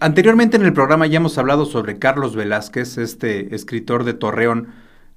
anteriormente 0.00 0.56
en 0.56 0.64
el 0.64 0.72
programa 0.72 1.06
ya 1.06 1.18
hemos 1.18 1.38
hablado 1.38 1.66
sobre 1.66 1.98
Carlos 1.98 2.34
Velázquez, 2.34 2.98
este 2.98 3.54
escritor 3.54 4.04
de 4.04 4.14
Torreón 4.14 4.68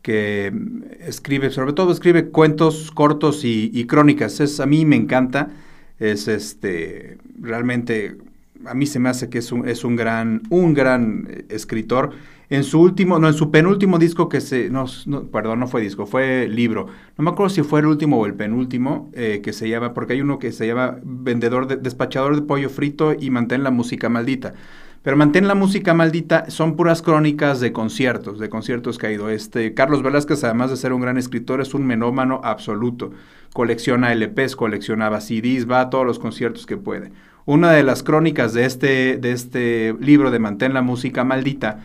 que 0.04 0.52
mm, 0.54 0.84
escribe, 1.00 1.50
sobre 1.50 1.74
todo 1.74 1.92
escribe 1.92 2.30
cuentos 2.30 2.92
cortos 2.92 3.42
y, 3.44 3.86
crónicas. 3.88 4.40
Es, 4.40 4.60
a 4.60 4.68
mí 4.68 4.86
me 4.86 4.96
encanta, 4.96 5.50
es 5.98 6.28
este, 6.28 7.18
realmente, 7.40 8.18
a 8.66 8.76
mí 8.76 8.86
se 8.86 9.00
me 9.00 9.10
hace 9.10 9.30
que 9.30 9.40
es 9.40 9.52
un, 9.52 9.68
es 9.68 9.84
un 9.84 9.96
gran, 9.96 10.44
un 10.50 10.74
gran 10.76 11.28
eh, 11.30 11.46
escritor. 11.50 12.12
En 12.54 12.64
su 12.64 12.80
último, 12.80 13.18
no, 13.18 13.28
en 13.28 13.34
su 13.34 13.50
penúltimo 13.50 13.98
disco 13.98 14.30
que 14.30 14.40
se, 14.40 14.70
no, 14.70 14.86
perdón, 15.32 15.60
no 15.60 15.66
fue 15.66 15.82
disco, 15.82 16.06
fue 16.06 16.48
libro. 16.48 16.86
No 17.18 17.24
me 17.24 17.32
acuerdo 17.32 17.50
si 17.50 17.64
fue 17.64 17.80
el 17.80 17.88
último 17.88 18.20
o 18.20 18.28
el 18.28 18.36
penúltimo, 18.36 19.10
eh, 19.14 19.42
que 19.44 19.54
se 19.54 19.68
llama, 19.68 19.96
porque 19.96 20.14
hay 20.14 20.22
uno 20.22 20.38
que 20.38 20.52
se 20.52 20.68
llama 20.68 21.00
Vendedor, 21.02 21.66
de, 21.66 21.78
Despachador 21.78 22.36
de 22.36 22.44
Pollo 22.44 22.70
Frito 22.70 23.16
y 23.20 23.32
Mantén 23.32 23.64
la 23.64 23.72
Música 23.72 24.08
Maldita. 24.08 24.54
Pero 25.02 25.18
Mantén 25.18 25.48
la 25.48 25.56
Música 25.56 25.96
Maldita 25.96 26.48
son 26.52 26.76
puras 26.76 27.02
crónicas 27.02 27.60
de 27.60 27.74
conciertos, 27.74 28.38
de 28.38 28.50
conciertos 28.50 29.00
que 29.00 29.08
ha 29.08 29.12
ido. 29.12 29.32
Este, 29.32 29.74
Carlos 29.74 30.04
Velázquez, 30.04 30.44
además 30.44 30.70
de 30.70 30.78
ser 30.78 30.94
un 30.94 31.02
gran 31.02 31.18
escritor, 31.18 31.60
es 31.60 31.74
un 31.74 31.88
menómano 31.88 32.40
absoluto. 32.44 33.14
Colecciona 33.54 34.14
LPs, 34.14 34.56
coleccionaba 34.56 35.22
CDs, 35.22 35.68
va 35.68 35.82
a 35.82 35.90
todos 35.90 36.06
los 36.06 36.20
conciertos 36.20 36.68
que 36.68 36.78
puede. 36.78 37.14
Una 37.46 37.72
de 37.72 37.82
las 37.82 38.04
crónicas 38.04 38.54
de 38.54 38.66
este, 38.66 39.18
de 39.18 39.32
este 39.32 39.96
libro 40.00 40.30
de 40.30 40.38
Mantén 40.38 40.76
la 40.76 40.84
Música 40.84 41.24
Maldita 41.24 41.80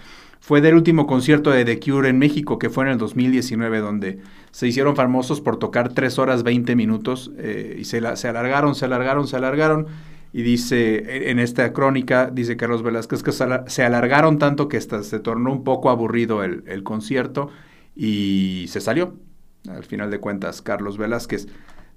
fue 0.49 0.63
del 0.63 0.77
último 0.77 1.07
concierto 1.07 1.51
de 1.51 1.63
The 1.67 1.79
Cure 1.79 2.09
en 2.09 2.19
México, 2.19 2.59
que 2.59 2.71
fue 2.71 2.85
en 2.85 2.93
el 2.93 2.97
2019, 2.97 3.81
donde 3.81 4.21
se 4.51 4.67
hicieron 4.67 4.97
famosos 4.97 5.43
por 5.43 5.59
tocar 5.59 5.93
3 5.93 6.19
horas 6.19 6.43
20 6.43 6.75
minutos 6.75 7.31
eh, 7.37 7.77
y 7.79 7.85
se, 7.85 8.01
se, 8.17 8.29
alargaron, 8.29 8.75
se 8.75 8.87
alargaron, 8.87 9.29
se 9.29 9.37
alargaron. 9.37 9.89
Y 10.33 10.41
dice, 10.41 11.31
en 11.31 11.39
esta 11.39 11.75
crónica, 11.75 12.31
dice 12.33 12.57
Carlos 12.57 12.83
Velázquez, 12.83 13.23
que 13.23 13.33
se 13.33 13.85
alargaron 13.85 14.39
tanto 14.39 14.69
que 14.69 14.79
hasta 14.79 15.03
se 15.03 15.21
tornó 15.21 15.53
un 15.53 15.65
poco 15.65 15.91
aburrido 15.91 16.43
el, 16.43 16.65
el 16.67 16.83
concierto 16.83 17.51
y 17.95 18.65
se 18.69 18.81
salió. 18.81 19.17
Al 19.69 19.85
final 19.85 20.11
de 20.11 20.19
cuentas, 20.19 20.63
Carlos 20.63 20.97
Velázquez. 20.97 21.47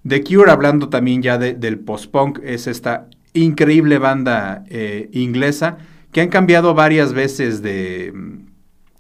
The 0.05 0.25
Cure, 0.25 0.51
hablando 0.51 0.89
también 0.89 1.21
ya 1.21 1.37
de, 1.37 1.53
del 1.53 1.79
post-punk, 1.79 2.39
es 2.43 2.67
esta 2.67 3.07
increíble 3.31 3.97
banda 3.97 4.65
eh, 4.67 5.07
inglesa 5.13 5.77
que 6.11 6.21
han 6.21 6.29
cambiado 6.29 6.73
varias 6.73 7.13
veces 7.13 7.61
de, 7.61 8.13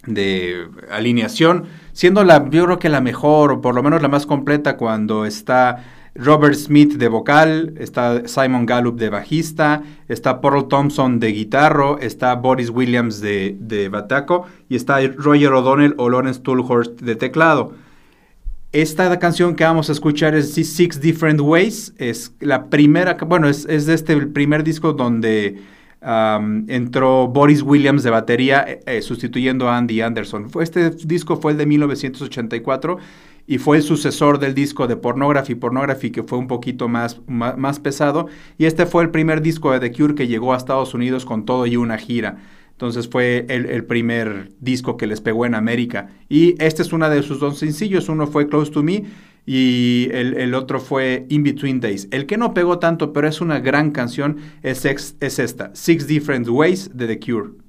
de, 0.05 0.67
alineación, 0.89 1.65
siendo 1.93 2.23
la, 2.23 2.49
yo 2.49 2.65
creo 2.65 2.79
que 2.79 2.89
la 2.89 3.01
mejor, 3.01 3.51
o 3.51 3.61
por 3.61 3.75
lo 3.75 3.83
menos 3.83 4.01
la 4.01 4.07
más 4.07 4.25
completa, 4.25 4.77
cuando 4.77 5.25
está 5.25 5.83
Robert 6.15 6.55
Smith 6.55 6.93
de 6.93 7.07
vocal, 7.07 7.73
está 7.77 8.27
Simon 8.27 8.65
Gallup 8.65 8.97
de 8.97 9.09
bajista, 9.09 9.83
está 10.07 10.41
Paul 10.41 10.67
Thompson 10.67 11.19
de 11.19 11.31
guitarro, 11.31 11.99
está 11.99 12.35
Boris 12.35 12.69
Williams 12.69 13.21
de, 13.21 13.55
de 13.59 13.89
bataco 13.89 14.45
y 14.67 14.75
está 14.75 14.99
Roger 15.15 15.53
O'Donnell 15.53 15.95
o 15.97 16.09
Lawrence 16.09 16.41
Tulhorst 16.41 16.99
de 17.01 17.15
teclado. 17.15 17.73
Esta 18.73 19.19
canción 19.19 19.55
que 19.55 19.65
vamos 19.65 19.89
a 19.89 19.91
escuchar 19.91 20.33
es 20.33 20.53
Six 20.53 21.01
Different 21.01 21.41
Ways, 21.41 21.93
es 21.97 22.33
la 22.39 22.69
primera, 22.69 23.17
bueno, 23.25 23.49
es, 23.49 23.65
es 23.65 23.85
de 23.85 23.93
este 23.93 24.13
el 24.13 24.29
primer 24.29 24.63
disco 24.63 24.93
donde 24.93 25.61
Entró 26.01 27.27
Boris 27.27 27.61
Williams 27.61 28.01
de 28.01 28.09
batería 28.09 28.65
eh, 28.67 28.79
eh, 28.87 29.01
sustituyendo 29.03 29.69
a 29.69 29.77
Andy 29.77 30.01
Anderson. 30.01 30.47
Este 30.59 30.89
disco 30.89 31.37
fue 31.37 31.51
el 31.51 31.59
de 31.59 31.67
1984 31.67 32.97
y 33.45 33.59
fue 33.59 33.77
el 33.77 33.83
sucesor 33.83 34.39
del 34.39 34.55
disco 34.55 34.87
de 34.87 34.95
Pornography, 34.95 35.53
Pornography 35.53 36.09
que 36.09 36.23
fue 36.23 36.39
un 36.39 36.47
poquito 36.47 36.87
más, 36.87 37.21
más, 37.27 37.55
más, 37.55 37.79
pesado. 37.79 38.27
Y 38.57 38.65
este 38.65 38.87
fue 38.87 39.03
el 39.03 39.11
primer 39.11 39.43
disco 39.43 39.71
de 39.71 39.79
The 39.79 39.95
Cure 39.95 40.15
que 40.15 40.27
llegó 40.27 40.53
a 40.53 40.57
Estados 40.57 40.95
Unidos 40.95 41.23
con 41.23 41.45
todo 41.45 41.67
y 41.67 41.77
una 41.77 41.99
gira. 41.99 42.37
Entonces 42.71 43.07
fue 43.07 43.45
el, 43.49 43.67
el 43.67 43.85
primer 43.85 44.49
disco 44.59 44.97
que 44.97 45.05
les 45.05 45.21
pegó 45.21 45.45
en 45.45 45.53
América. 45.53 46.09
Y 46.29 46.55
este 46.57 46.81
es 46.81 46.93
uno 46.93 47.07
de 47.11 47.21
sus 47.21 47.39
dos 47.39 47.59
sencillos. 47.59 48.09
Uno 48.09 48.25
fue 48.25 48.47
Close 48.47 48.71
to 48.71 48.81
Me 48.81 49.03
y 49.45 50.09
el, 50.11 50.53
otro 50.53 50.79
fue 50.79 51.25
In 51.29 51.43
Between 51.43 51.79
Days. 51.79 52.07
El 52.11 52.25
que 52.25 52.37
no 52.37 52.53
pegó 52.53 52.79
tanto, 52.79 53.13
pero 53.13 53.27
es 53.27 53.41
una 53.41 53.59
gran 53.59 53.91
canción, 53.91 54.37
es 54.61 54.85
esta, 54.85 55.71
Six 55.73 56.07
Different 56.07 56.47
Ways 56.47 56.91
de 56.93 57.07
The 57.07 57.19
Cure. 57.19 57.60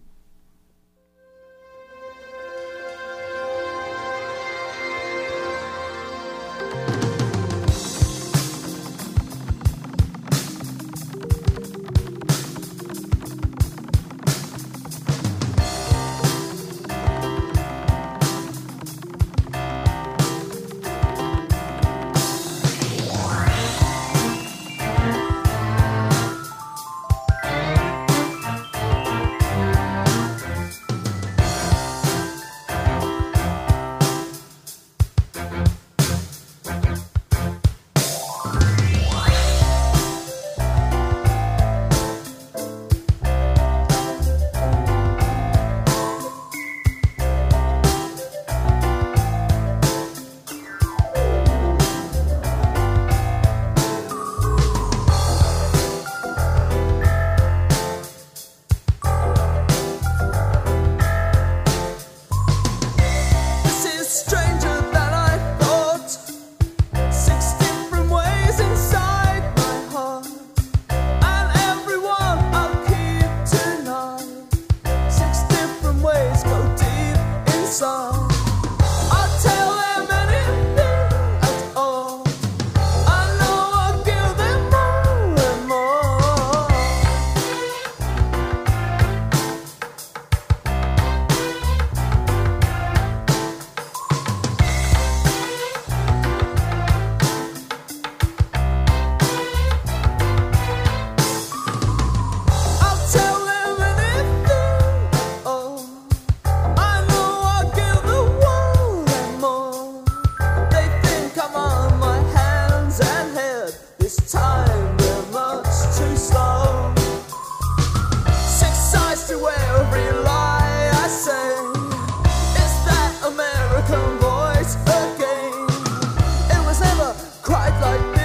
cried 127.42 127.80
like 127.80 128.14
this. 128.14 128.21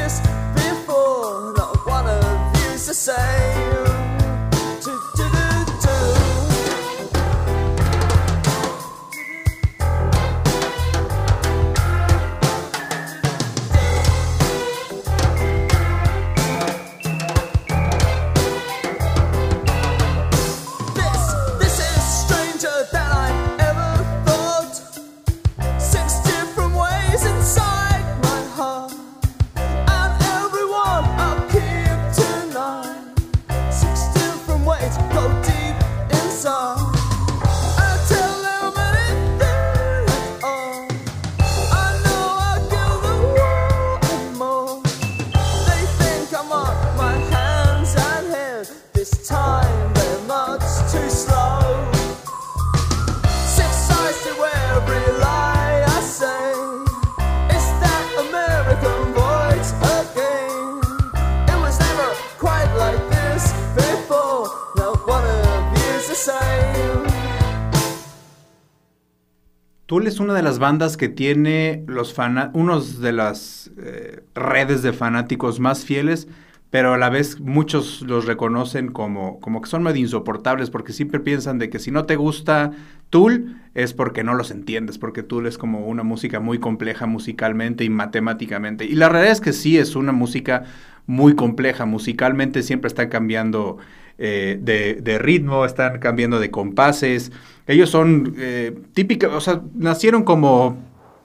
Una 70.28 70.34
de 70.34 70.44
las 70.44 70.60
bandas 70.60 70.98
que 70.98 71.08
tiene 71.08 71.86
los 71.88 72.14
unos 72.52 73.00
de 73.00 73.14
las 73.14 73.72
eh, 73.78 74.24
redes 74.36 74.82
de 74.82 74.92
fanáticos 74.92 75.62
más 75.62 75.86
fieles, 75.86 76.28
pero 76.70 76.94
a 76.94 76.98
la 76.98 77.10
vez 77.10 77.40
muchos 77.40 78.02
los 78.02 78.26
reconocen 78.26 78.92
como, 78.92 79.40
como 79.40 79.62
que 79.62 79.70
son 79.70 79.84
medio 79.84 80.02
insoportables 80.02 80.70
porque 80.70 80.92
siempre 80.92 81.22
piensan 81.22 81.60
de 81.60 81.70
que 81.70 81.80
si 81.80 81.92
no 81.92 82.04
te 82.04 82.18
gusta 82.18 82.72
Tool 83.10 83.56
es 83.74 83.94
porque 83.94 84.26
no 84.26 84.34
los 84.34 84.52
entiendes, 84.52 84.98
porque 84.98 85.24
Tool 85.24 85.48
es 85.48 85.58
como 85.58 85.88
una 85.88 86.04
música 86.04 86.42
muy 86.42 86.60
compleja 86.60 87.06
musicalmente 87.06 87.86
y 87.86 87.90
matemáticamente. 87.90 88.84
Y 88.84 88.96
la 88.96 89.08
realidad 89.08 89.32
es 89.32 89.40
que 89.40 89.54
sí 89.54 89.78
es 89.78 89.96
una 89.96 90.12
música 90.12 90.66
muy 91.06 91.36
compleja, 91.36 91.86
musicalmente 91.86 92.64
siempre 92.64 92.90
está 92.90 93.08
cambiando 93.08 93.78
eh, 94.18 94.58
de, 94.62 95.20
ritmo, 95.20 95.66
están 95.66 96.00
cambiando 96.00 96.40
de 96.40 96.52
compases. 96.52 97.32
Ellos 97.68 97.90
son 97.90 98.36
eh, 98.38 98.78
típicos, 98.94 99.34
o 99.34 99.42
sea, 99.42 99.62
nacieron 99.76 100.24
como, 100.24 100.78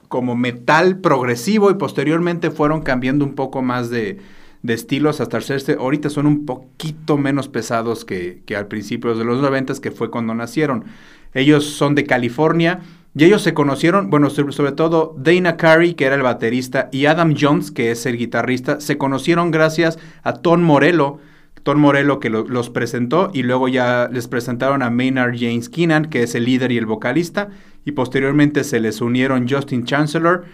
como 0.09 0.35
metal 0.35 0.99
progresivo 0.99 1.71
y 1.71 1.75
posteriormente 1.75 2.51
fueron 2.51 2.81
cambiando 2.81 3.25
un 3.25 3.35
poco 3.35 3.61
más 3.61 3.89
de, 3.89 4.19
estilos 4.67 5.19
hasta 5.19 5.37
hacerse, 5.37 5.73
ahorita 5.73 6.09
son 6.09 6.25
un 6.25 6.45
poquito 6.45 7.17
menos 7.17 7.49
pesados 7.49 8.05
que, 8.05 8.43
que 8.45 8.55
al 8.55 8.67
principio 8.67 9.13
de 9.13 9.25
los 9.25 9.41
90, 9.41 9.73
que 9.81 9.91
fue 9.91 10.09
cuando 10.09 10.33
nacieron. 10.33 10.85
Ellos 11.33 11.65
son 11.65 11.95
de 11.95 12.05
California 12.05 12.79
y 13.15 13.25
ellos 13.25 13.43
se 13.43 13.53
conocieron, 13.53 14.09
bueno, 14.09 14.29
sobre, 14.31 14.71
todo 14.71 15.15
Dana 15.17 15.55
Carey, 15.55 15.93
que 15.93 16.05
era 16.05 16.15
el 16.15 16.23
baterista, 16.23 16.89
y 16.91 17.05
Adam 17.05 17.35
Jones, 17.39 17.69
que 17.69 17.91
es 17.91 18.07
el 18.07 18.17
guitarrista, 18.17 18.79
se 18.79 18.97
conocieron 18.97 19.51
gracias 19.51 19.99
a 20.23 20.33
Tom 20.33 20.61
Morello, 20.61 21.19
Tom 21.63 21.79
Morello 21.79 22.19
que 22.19 22.29
los 22.29 22.69
presentó 22.69 23.31
y 23.33 23.43
luego 23.43 23.67
ya 23.67 24.09
les 24.11 24.27
presentaron 24.27 24.81
a 24.81 24.89
Maynard 24.89 25.35
James 25.37 25.69
Keenan, 25.69 26.05
que 26.05 26.23
es 26.23 26.35
el 26.35 26.45
líder 26.45 26.71
y 26.71 26.77
el 26.77 26.85
vocalista, 26.85 27.49
y 27.85 27.93
posteriormente 27.93 28.63
se 28.63 28.79
les 28.79 29.01
unieron 29.01 29.47
Justin 29.49 29.85
Chancellor 29.85 30.45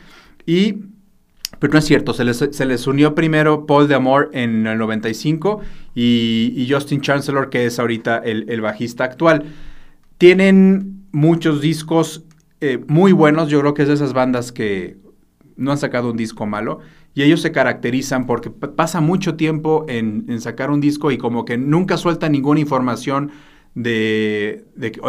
y... 0.45 0.77
Pero 1.57 1.73
no 1.73 1.79
es 1.79 1.85
cierto, 1.85 2.13
se 2.13 2.23
les, 2.23 2.87
unió 2.87 3.15
primero 3.15 3.65
Paul 3.65 3.87
de 3.87 3.95
Amor 3.95 4.29
en 4.33 4.67
el 4.67 4.77
95 4.77 5.59
y, 5.95 6.67
Justin 6.69 7.01
Chancellor, 7.01 7.49
que 7.49 7.65
es 7.65 7.79
ahorita 7.79 8.19
el, 8.19 8.45
el 8.49 8.61
bajista 8.61 9.03
actual. 9.03 9.43
Tienen 10.19 11.07
muchos 11.11 11.59
discos 11.59 12.23
eh, 12.61 12.83
muy 12.87 13.13
buenos, 13.13 13.49
yo 13.49 13.59
creo 13.61 13.73
que 13.73 13.83
es 13.83 13.87
de 13.87 13.93
esas 13.93 14.13
bandas 14.13 14.51
que 14.51 14.97
no 15.55 15.71
han 15.71 15.77
sacado 15.77 16.11
un 16.11 16.17
disco 16.17 16.45
malo. 16.45 16.79
Y 17.13 17.23
ellos 17.23 17.41
se 17.41 17.51
caracterizan 17.51 18.25
porque 18.25 18.49
pasa 18.49 19.01
mucho 19.01 19.35
tiempo 19.35 19.85
en, 19.89 20.39
sacar 20.41 20.71
un 20.71 20.79
disco 20.79 21.11
y 21.11 21.17
como 21.17 21.43
que 21.43 21.57
nunca 21.57 21.97
suelta 21.97 22.29
ninguna 22.29 22.59
información 22.59 23.31
de, 23.75 24.65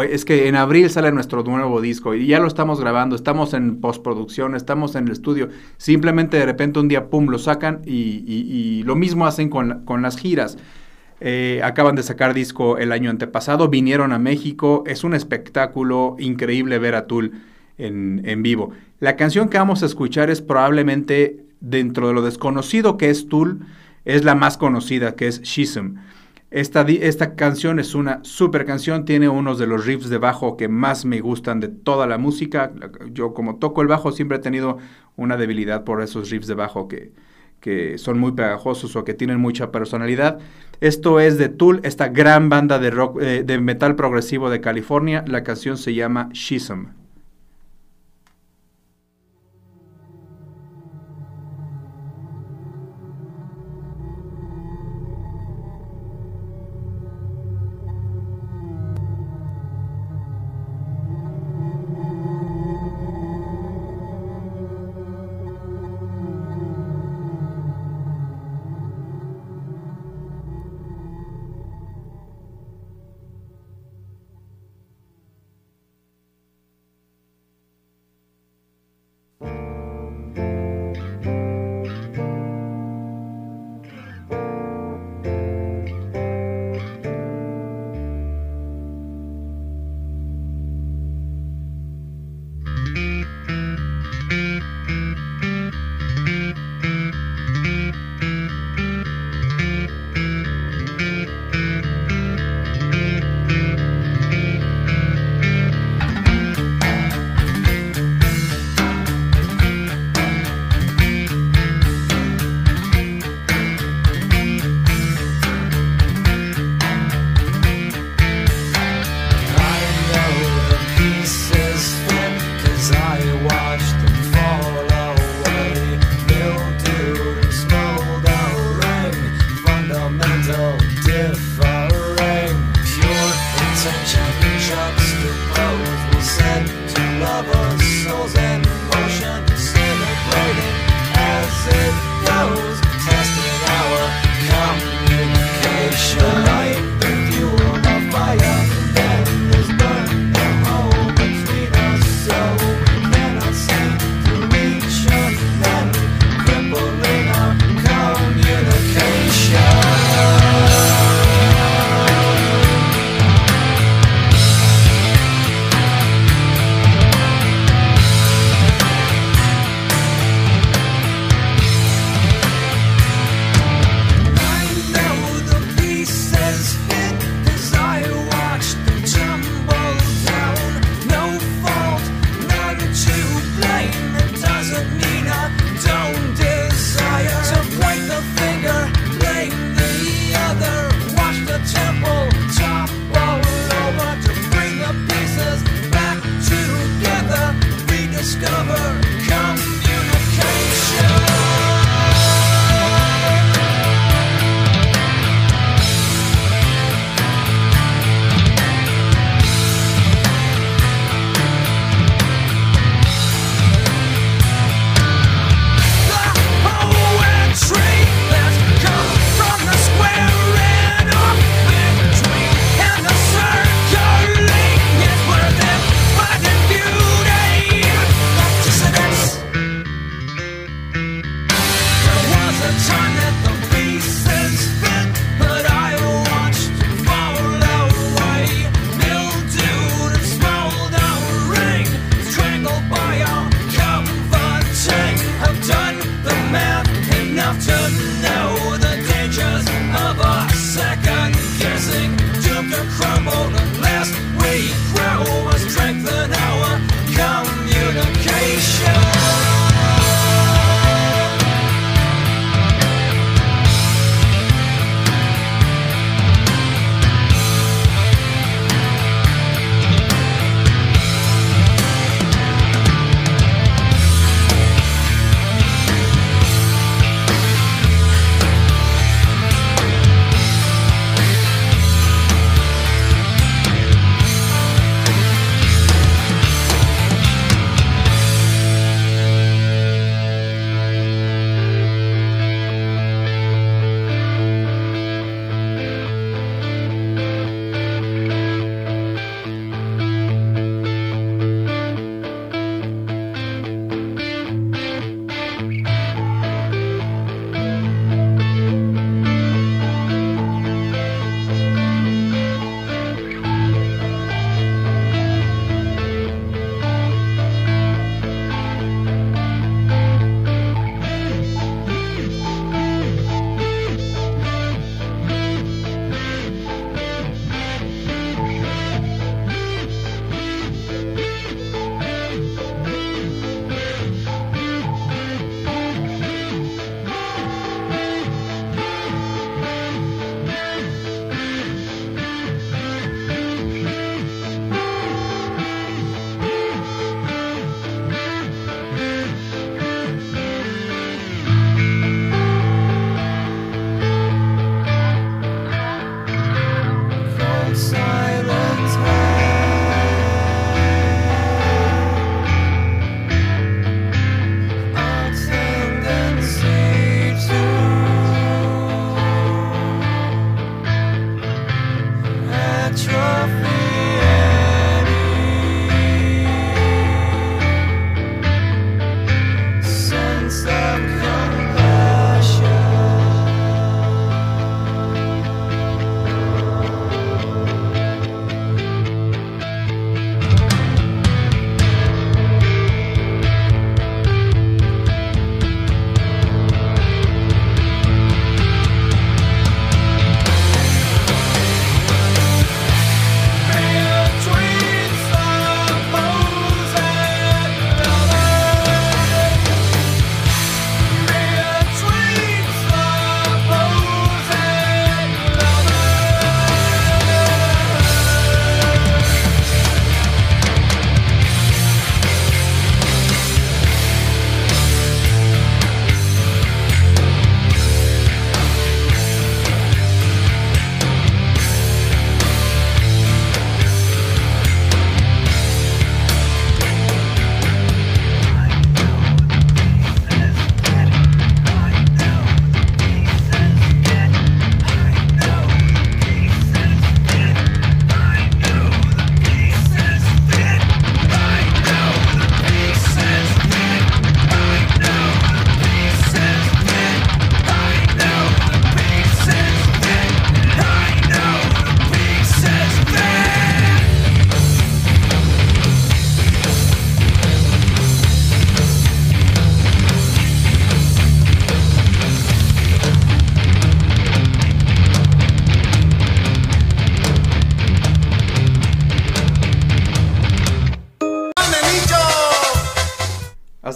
es 0.09 0.25
que 0.25 0.47
en 0.47 0.55
abril 0.55 0.89
sale 0.89 1.11
nuestro 1.11 1.43
nuevo 1.43 1.81
disco 1.81 2.13
y 2.13 2.27
ya 2.27 2.39
lo 2.39 2.47
estamos 2.47 2.79
grabando, 2.79 3.15
estamos 3.15 3.53
en 3.53 3.81
postproducción, 3.81 4.55
estamos 4.55 4.95
en 4.95 5.05
el 5.05 5.11
estudio. 5.11 5.49
Simplemente 5.77 6.37
de 6.37 6.45
repente 6.45 6.79
un 6.79 6.87
día, 6.87 7.09
pum, 7.09 7.27
lo 7.27 7.39
sacan 7.39 7.81
y, 7.85 8.83
lo 8.83 8.95
mismo 8.95 9.25
hacen 9.25 9.49
con, 9.49 10.01
las 10.01 10.17
giras. 10.17 10.57
Eh, 11.23 11.61
acaban 11.63 11.95
de 11.95 12.01
sacar 12.01 12.33
disco 12.33 12.79
el 12.79 12.91
año 12.91 13.11
antepasado, 13.11 13.69
vinieron 13.69 14.11
a 14.11 14.17
México, 14.17 14.83
es 14.87 15.03
un 15.03 15.13
espectáculo 15.13 16.15
increíble 16.17 16.79
ver 16.79 16.95
a 16.95 17.05
Tool 17.05 17.33
en, 17.77 18.23
en 18.25 18.41
vivo. 18.41 18.71
La 18.99 19.15
canción 19.15 19.47
que 19.47 19.59
vamos 19.59 19.83
a 19.83 19.85
escuchar 19.85 20.31
es 20.31 20.41
probablemente 20.41 21.50
dentro 21.61 22.07
de 22.07 22.13
lo 22.13 22.21
desconocido 22.21 22.97
que 22.97 23.09
es 23.09 23.27
Tool, 23.29 23.61
es 24.03 24.25
la 24.25 24.35
más 24.35 24.57
conocida, 24.57 25.15
que 25.15 25.27
es 25.27 25.41
Shism. 25.41 25.95
Esta, 26.49 26.81
esta, 26.81 27.35
canción 27.35 27.79
es 27.79 27.95
una 27.95 28.19
super 28.23 28.65
canción, 28.65 29.05
tiene 29.05 29.29
unos 29.29 29.57
de 29.57 29.67
los 29.67 29.85
riffs 29.85 30.09
de 30.09 30.17
bajo 30.17 30.57
que 30.57 30.67
más 30.67 31.05
me 31.05 31.21
gustan 31.21 31.61
de 31.61 31.69
toda 31.69 32.07
la 32.07 32.17
música. 32.17 32.73
Yo 33.13 33.33
como 33.33 33.55
toco 33.55 33.81
el 33.81 33.87
bajo 33.87 34.11
siempre 34.11 34.37
he 34.37 34.41
tenido 34.41 34.77
una 35.15 35.37
debilidad 35.37 35.85
por 35.85 36.01
esos 36.01 36.29
riffs 36.29 36.47
de 36.47 36.55
bajo 36.55 36.89
que, 36.89 37.13
que 37.61 37.97
son 37.97 38.19
muy 38.19 38.33
pegajosos 38.33 38.97
o 38.97 39.05
que 39.05 39.13
tienen 39.13 39.39
mucha 39.39 39.71
personalidad. 39.71 40.39
Esto 40.81 41.21
es 41.21 41.37
de 41.37 41.47
Tool, 41.47 41.79
esta 41.83 42.09
gran 42.09 42.49
banda 42.49 42.79
de, 42.79 42.89
rock, 42.89 43.21
eh, 43.21 43.43
de 43.45 43.59
metal 43.61 43.95
progresivo 43.95 44.49
de 44.49 44.59
California. 44.59 45.23
La 45.27 45.43
canción 45.43 45.77
se 45.77 45.93
llama 45.93 46.27
Shism. 46.33 47.00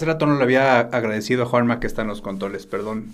Hace 0.05 0.11
rato 0.13 0.27
no 0.27 0.37
le 0.37 0.43
había 0.43 0.81
agradecido 0.81 1.41
a 1.41 1.45
Juanma 1.47 1.79
que 1.79 1.87
está 1.87 2.03
en 2.03 2.09
los 2.09 2.21
controles, 2.21 2.67
perdón. 2.67 3.05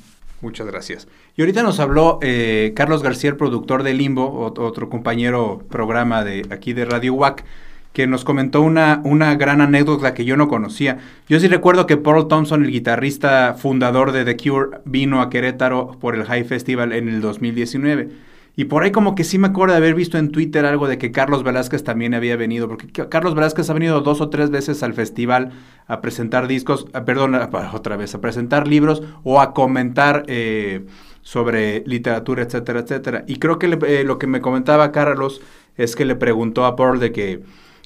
Muchas 0.42 0.68
gracias. 0.68 1.08
Y 1.38 1.42
ahorita 1.42 1.64
nos 1.64 1.80
habló 1.80 2.20
eh, 2.22 2.74
Carlos 2.76 3.02
García, 3.02 3.38
productor 3.38 3.84
de 3.84 3.94
Limbo, 3.94 4.46
ot- 4.54 4.60
otro 4.60 4.90
compañero 4.90 5.64
programa 5.70 6.26
de 6.26 6.46
aquí 6.50 6.74
de 6.74 6.84
Radio 6.84 7.14
WAC, 7.14 7.46
que 7.94 8.08
nos 8.08 8.26
comentó 8.26 8.60
una, 8.62 9.00
una 9.06 9.36
gran 9.36 9.62
anécdota 9.62 10.14
que 10.14 10.26
yo 10.26 10.36
no 10.36 10.50
conocía. 10.50 10.98
Yo 11.30 11.40
sí 11.40 11.48
recuerdo 11.48 11.88
que 11.88 11.96
Paul 11.96 12.28
Thompson, 12.28 12.66
el 12.66 12.72
guitarrista 12.72 13.54
fundador 13.58 14.12
de 14.12 14.26
The 14.26 14.36
Cure, 14.36 14.80
vino 14.84 15.22
a 15.22 15.30
Querétaro 15.30 15.98
por 16.02 16.16
el 16.16 16.26
High 16.26 16.44
Festival 16.44 16.92
en 16.92 17.08
el 17.08 17.22
2019. 17.22 18.10
Y 18.56 18.66
por 18.66 18.84
ahí 18.84 18.92
como 18.92 19.16
que 19.16 19.24
sí 19.24 19.38
me 19.38 19.48
acuerdo 19.48 19.74
de 19.74 19.78
haber 19.78 19.96
visto 19.96 20.18
en 20.18 20.30
Twitter 20.32 20.66
algo 20.66 20.88
de 20.88 20.98
que 20.98 21.12
Carlos 21.12 21.44
Velázquez 21.44 21.84
también 21.84 22.14
había 22.14 22.36
venido, 22.36 22.68
porque 22.68 22.88
Ca- 22.88 23.08
Carlos 23.10 23.34
Velázquez 23.34 23.70
ha 23.70 23.74
venido 23.74 24.02
dos 24.02 24.20
o 24.20 24.30
tres 24.30 24.50
veces 24.50 24.84
al 24.84 24.94
festival 24.94 25.52
a 25.88 26.02
presentar 26.02 26.48
discos, 26.48 26.86
ah, 26.94 27.06
perdón, 27.06 27.34
ah, 27.36 27.50
otra 27.74 27.96
vez, 27.96 28.14
a 28.14 28.22
presentar 28.22 28.68
libros 28.68 29.04
o 29.24 29.40
a 29.40 29.54
comentar 29.54 30.26
eh, 30.28 30.86
sobre 31.22 31.84
literatura, 31.86 32.44
etcétera, 32.44 32.82
etcétera. 32.82 33.24
Y 33.28 33.38
creo 33.38 33.58
que 33.58 33.68
le- 33.70 34.02
eh, 34.02 34.04
lo 34.04 34.18
que 34.20 34.28
me 34.28 34.42
comentaba 34.42 34.92
Carlos 34.92 35.42
es 35.78 35.96
que 35.96 36.04
le 36.06 36.16
preguntó 36.16 36.66
a 36.66 36.76
Paul 36.76 37.00
de 37.00 37.12
que 37.14 37.44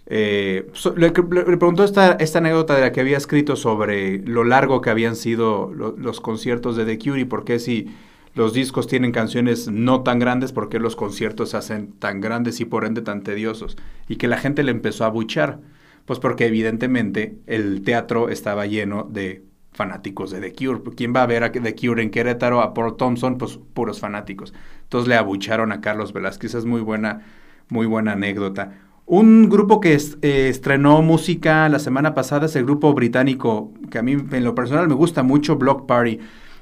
eh, 0.07 0.67
le, 0.97 1.11
preguntó 1.11 1.83
esta, 1.83 2.13
esta 2.13 2.39
anécdota 2.39 2.75
de 2.75 2.81
la 2.81 2.91
que 2.91 3.01
había 3.01 3.17
escrito 3.17 3.55
sobre 3.55 4.19
lo 4.19 4.43
largo 4.43 4.81
que 4.81 4.89
habían 4.89 5.15
sido 5.15 5.71
lo- 5.73 5.95
los 5.97 6.21
conciertos 6.21 6.75
de 6.75 6.85
The 6.85 6.97
Cure 6.99 7.21
y 7.21 7.25
por 7.25 7.43
qué 7.43 7.59
si 7.59 7.87
los 8.35 8.53
discos 8.53 8.87
tienen 8.87 9.13
canciones 9.13 9.69
no 9.69 10.03
tan 10.03 10.19
grandes, 10.19 10.51
por 10.51 10.67
qué 10.67 10.77
los 10.77 10.97
conciertos 10.97 11.51
se 11.51 11.57
hacen 11.57 11.93
tan 11.93 12.19
grandes 12.19 12.59
y 12.59 12.65
por 12.65 12.85
ende 12.85 13.01
tan 13.01 13.23
tediosos. 13.23 13.77
Y 14.09 14.17
que 14.17 14.27
la 14.27 14.37
gente 14.37 14.61
le 14.61 14.71
empezó 14.71 15.05
a 15.05 15.09
buchar. 15.09 15.61
Pues 16.05 16.19
porque 16.19 16.45
evidentemente 16.45 17.39
el 17.47 17.81
teatro 17.81 18.29
estaba 18.29 18.67
lleno 18.67 19.07
de 19.09 19.43
fanáticos 19.71 20.29
de 20.29 20.39
The 20.39 20.53
Cure. 20.53 20.81
¿Quién 20.95 21.15
va 21.15 21.23
a 21.23 21.27
ver 21.27 21.43
a 21.43 21.51
The 21.51 21.75
Cure 21.75 22.03
en 22.03 22.11
Querétaro? 22.11 22.61
A 22.61 22.73
Paul 22.73 22.95
Thompson, 22.95 23.37
pues 23.37 23.57
puros 23.73 23.99
fanáticos. 24.01 24.53
Entonces 24.83 25.07
le 25.07 25.15
abucharon 25.15 25.71
a 25.71 25.81
Carlos 25.81 26.13
Velázquez. 26.13 26.53
Es 26.53 26.65
muy 26.65 26.81
buena, 26.81 27.21
muy 27.69 27.87
buena 27.87 28.11
anécdota. 28.11 28.73
Un 29.07 29.49
grupo 29.49 29.79
que 29.79 29.93
eh, 29.93 30.49
estrenó 30.49 31.01
música 31.01 31.69
la 31.69 31.79
semana 31.79 32.13
pasada 32.13 32.47
es 32.47 32.55
el 32.55 32.65
grupo 32.65 32.93
británico, 32.93 33.71
que 33.89 33.97
a 33.97 34.01
mí 34.01 34.13
en 34.13 34.43
lo 34.43 34.55
personal 34.55 34.87
me 34.87 34.95
gusta 34.95 35.23
mucho, 35.23 35.55
Block 35.55 35.85
Party. 35.85 36.19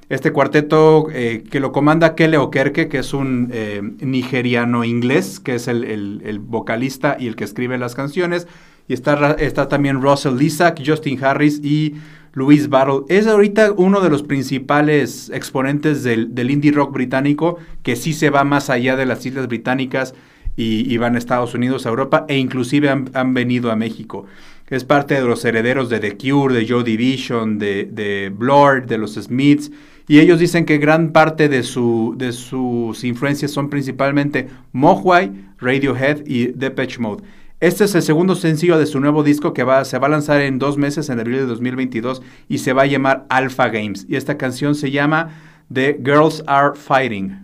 Este 0.10 0.32
cuarteto 0.32 1.08
eh, 1.12 1.44
que 1.50 1.60
lo 1.60 1.72
comanda 1.72 2.16
Kele 2.16 2.38
Okerke, 2.38 2.90
que 2.90 3.00
es 3.00 3.14
un 3.14 3.50
eh, 3.52 3.82
nigeriano 4.02 4.84
inglés, 4.84 5.40
que 5.40 5.56
es 5.56 5.68
el, 5.68 6.40
vocalista 6.42 7.16
y 7.20 7.28
el 7.28 7.36
que 7.36 7.44
escribe 7.44 7.78
las 7.78 7.96
canciones. 7.96 8.48
Y 8.88 8.94
está, 8.94 9.32
está 9.40 9.70
también 9.70 10.02
Russell 10.02 10.36
Lisak, 10.36 10.82
Justin 10.86 11.24
Harris 11.24 11.62
y 11.64 11.96
Louise 12.34 12.68
Battle. 12.68 13.02
Es 13.08 13.28
ahorita 13.28 13.72
uno 13.72 14.02
de 14.02 14.10
los 14.10 14.24
principales 14.24 15.32
exponentes 15.34 16.04
del, 16.04 16.52
indie 16.52 16.72
rock 16.72 16.92
británico, 16.92 17.58
que 17.82 17.96
sí 17.96 18.14
se 18.14 18.30
va 18.30 18.44
más 18.44 18.70
allá 18.70 18.98
de 18.98 19.06
las 19.06 19.26
Islas 19.26 19.48
Británicas 19.48 20.14
y, 20.58 20.98
van 20.98 21.16
a 21.16 21.18
Estados 21.18 21.54
Unidos, 21.56 21.86
a 21.86 21.90
Europa, 21.90 22.26
e 22.28 22.38
inclusive 22.38 22.90
han, 22.90 23.10
han 23.14 23.34
venido 23.34 23.72
a 23.72 23.76
México. 23.76 24.26
Es 24.70 24.84
parte 24.84 25.16
de 25.16 25.22
los 25.22 25.46
herederos 25.46 25.90
de 25.90 26.00
The 26.00 26.18
Cure, 26.18 26.54
de 26.56 26.68
Joe 26.68 26.84
Division, 26.84 27.60
de, 27.60 27.86
de 27.86 28.32
Blur, 28.36 28.86
de 28.86 28.98
los 28.98 29.14
Smiths. 29.14 29.72
Y 30.08 30.20
ellos 30.20 30.40
dicen 30.40 30.66
que 30.66 30.78
gran 30.78 31.12
parte 31.12 31.50
de, 31.50 31.58
de 31.58 32.32
sus 32.32 33.04
influencias 33.04 33.52
son 33.52 33.70
principalmente 33.70 34.50
Mogwai, 34.72 35.32
Radiohead 35.58 36.26
y 36.26 36.48
Depeche 36.48 37.00
Mode. 37.00 37.24
Este 37.60 37.86
es 37.86 37.96
el 37.96 38.02
segundo 38.02 38.36
sencillo 38.36 38.78
de 38.78 38.86
su 38.86 39.00
nuevo 39.00 39.24
disco 39.24 39.54
que 39.54 39.66
se 39.86 39.98
va 39.98 40.08
a 40.08 40.10
lanzar 40.10 40.42
en 40.42 40.60
dos 40.60 40.78
meses, 40.78 41.10
en 41.10 41.22
abril 41.22 41.38
de 41.38 41.46
2022, 41.46 42.22
y 42.50 42.58
se 42.58 42.74
va 42.74 42.82
a 42.82 42.88
llamar 42.88 43.26
Alpha 43.30 43.70
Games. 43.70 44.06
Y 44.10 44.18
esta 44.18 44.38
canción 44.38 44.76
se 44.76 44.92
llama 44.92 45.30
The 45.72 45.98
Girls 46.04 46.44
Are 46.46 46.76
Fighting. 46.76 47.42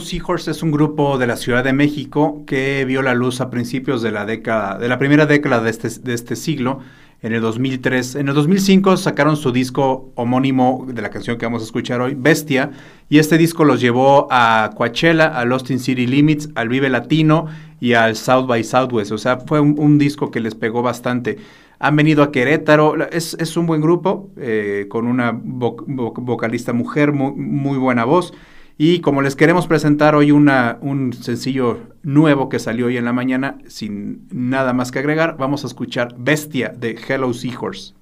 Seahorse 0.00 0.50
es 0.50 0.62
un 0.62 0.70
grupo 0.70 1.18
de 1.18 1.26
la 1.26 1.36
Ciudad 1.36 1.64
de 1.64 1.72
México 1.72 2.44
que 2.46 2.84
vio 2.84 3.02
la 3.02 3.14
luz 3.14 3.40
a 3.40 3.50
principios 3.50 4.02
de 4.02 4.10
la 4.10 4.24
década, 4.24 4.78
de 4.78 4.88
la 4.88 4.98
primera 4.98 5.26
década 5.26 5.60
de 5.60 5.70
este, 5.70 5.88
este 6.12 6.36
siglo, 6.36 6.80
en 7.22 7.32
el 7.32 7.40
2003. 7.40 8.16
En 8.16 8.28
el 8.28 8.34
2005 8.34 8.96
sacaron 8.96 9.36
su 9.36 9.52
disco 9.52 10.12
homónimo 10.14 10.86
de 10.88 11.02
la 11.02 11.10
canción 11.10 11.38
que 11.38 11.46
vamos 11.46 11.62
a 11.62 11.64
escuchar 11.64 12.00
hoy, 12.00 12.14
Bestia, 12.14 12.70
y 13.08 13.18
este 13.18 13.38
disco 13.38 13.64
los 13.64 13.80
llevó 13.80 14.28
a 14.30 14.70
Coachella, 14.76 15.26
al 15.26 15.52
Austin 15.52 15.78
City 15.78 16.06
Limits, 16.06 16.50
al 16.54 16.68
Vive 16.68 16.88
Latino 16.88 17.46
y 17.80 17.94
al 17.94 18.16
South 18.16 18.46
by 18.46 18.62
Southwest. 18.64 19.12
O 19.12 19.18
sea, 19.18 19.38
fue 19.38 19.60
un, 19.60 19.98
disco 19.98 20.30
que 20.30 20.40
les 20.40 20.54
pegó 20.54 20.82
bastante. 20.82 21.38
Han 21.78 21.96
venido 21.96 22.22
a 22.22 22.32
Querétaro, 22.32 22.94
es, 23.10 23.56
un 23.56 23.66
buen 23.66 23.80
grupo, 23.80 24.30
eh, 24.36 24.86
con 24.88 25.06
una 25.06 25.32
vo 25.32 25.76
vo 25.86 26.12
vocalista 26.12 26.72
mujer, 26.72 27.12
muy 27.12 27.78
buena 27.78 28.04
voz. 28.04 28.32
Y 28.78 29.00
como 29.00 29.22
les 29.22 29.36
queremos 29.36 29.66
presentar 29.66 30.14
hoy 30.14 30.30
una, 30.30 30.76
un 30.82 31.14
sencillo 31.14 31.80
nuevo 32.02 32.50
que 32.50 32.58
salió 32.58 32.86
hoy 32.86 32.98
en 32.98 33.06
la 33.06 33.12
mañana, 33.14 33.56
sin 33.68 34.28
nada 34.30 34.74
más 34.74 34.92
que 34.92 34.98
agregar, 34.98 35.38
vamos 35.38 35.64
a 35.64 35.66
escuchar 35.66 36.14
Bestia 36.18 36.74
de 36.76 36.98
Hello 37.08 37.32
Seahorse. 37.32 37.95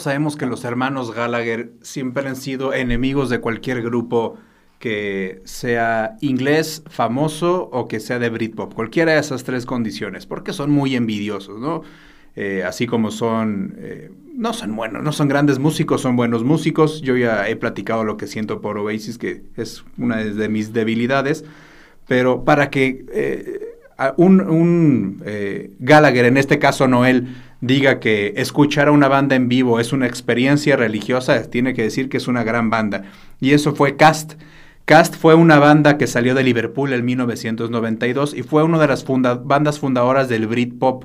Sabemos 0.00 0.36
que 0.36 0.46
los 0.46 0.64
hermanos 0.64 1.14
Gallagher 1.14 1.72
siempre 1.82 2.28
han 2.28 2.36
sido 2.36 2.74
enemigos 2.74 3.30
de 3.30 3.40
cualquier 3.40 3.82
grupo 3.82 4.36
que 4.78 5.42
sea 5.44 6.16
inglés 6.20 6.82
famoso 6.88 7.68
o 7.72 7.86
que 7.86 8.00
sea 8.00 8.18
de 8.18 8.30
Britpop, 8.30 8.72
cualquiera 8.72 9.12
de 9.12 9.20
esas 9.20 9.44
tres 9.44 9.66
condiciones, 9.66 10.26
porque 10.26 10.52
son 10.52 10.70
muy 10.70 10.96
envidiosos, 10.96 11.60
¿no? 11.60 11.82
eh, 12.36 12.62
así 12.64 12.86
como 12.86 13.10
son, 13.10 13.74
eh, 13.78 14.10
no 14.34 14.52
son 14.52 14.76
buenos, 14.76 15.02
no 15.02 15.12
son 15.12 15.28
grandes 15.28 15.58
músicos, 15.58 16.00
son 16.00 16.16
buenos 16.16 16.44
músicos. 16.44 17.02
Yo 17.02 17.16
ya 17.16 17.48
he 17.48 17.56
platicado 17.56 18.04
lo 18.04 18.16
que 18.16 18.26
siento 18.26 18.60
por 18.60 18.78
Oasis, 18.78 19.18
que 19.18 19.42
es 19.56 19.84
una 19.98 20.18
de 20.18 20.48
mis 20.48 20.72
debilidades, 20.72 21.44
pero 22.06 22.44
para 22.44 22.70
que 22.70 23.04
eh, 23.12 23.69
un, 24.16 24.40
un 24.40 25.22
Gallagher, 25.78 26.24
en 26.24 26.36
este 26.36 26.58
caso 26.58 26.88
Noel, 26.88 27.28
diga 27.60 28.00
que 28.00 28.34
escuchar 28.36 28.88
a 28.88 28.92
una 28.92 29.08
banda 29.08 29.36
en 29.36 29.48
vivo 29.48 29.80
es 29.80 29.92
una 29.92 30.06
experiencia 30.06 30.76
religiosa, 30.76 31.42
tiene 31.50 31.74
que 31.74 31.82
decir 31.82 32.08
que 32.08 32.16
es 32.16 32.28
una 32.28 32.42
gran 32.44 32.70
banda. 32.70 33.02
Y 33.40 33.52
eso 33.52 33.74
fue 33.74 33.96
Cast. 33.96 34.34
Cast 34.84 35.14
fue 35.14 35.34
una 35.34 35.58
banda 35.58 35.98
que 35.98 36.06
salió 36.06 36.34
de 36.34 36.42
Liverpool 36.42 36.92
en 36.92 37.04
1992 37.04 38.34
y 38.34 38.42
fue 38.42 38.64
una 38.64 38.78
de 38.78 38.88
las 38.88 39.04
bandas 39.06 39.78
fundadoras 39.78 40.28
del 40.28 40.46
Britpop. 40.46 41.04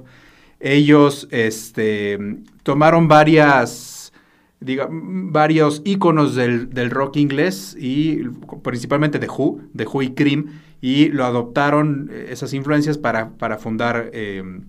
Ellos 0.59 1.27
este, 1.29 2.17
tomaron 2.63 3.07
varias, 3.07 4.13
diga, 4.59 4.87
varios 4.89 5.81
íconos 5.85 6.33
del, 6.33 6.89
rock 6.89 7.17
inglés 7.17 7.75
y 7.79 8.23
principalmente 8.63 9.19
de 9.19 9.27
Who, 9.27 9.59
de 9.73 9.85
Who 9.85 10.01
y 10.01 10.13
Cream, 10.15 10.61
y 10.85 11.09
lo 11.09 11.25
adoptaron 11.25 12.11
eh, 12.13 12.27
esas 12.29 12.53
influencias 12.53 12.99
para, 12.99 13.31
para 13.31 13.57
fundar 13.57 14.11
em, 14.13 14.65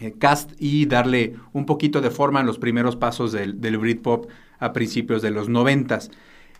eh, 0.00 0.14
Cast 0.18 0.52
y 0.58 0.86
darle 0.86 1.34
un 1.52 1.66
poquito 1.66 2.00
de 2.00 2.10
forma 2.10 2.40
en 2.40 2.46
los 2.46 2.58
primeros 2.58 2.96
pasos 2.96 3.30
del, 3.30 3.60
del 3.60 3.76
Britpop 3.76 4.30
a 4.58 4.72
principios 4.72 5.20
de 5.20 5.30
los 5.30 5.50
noventas. 5.50 6.10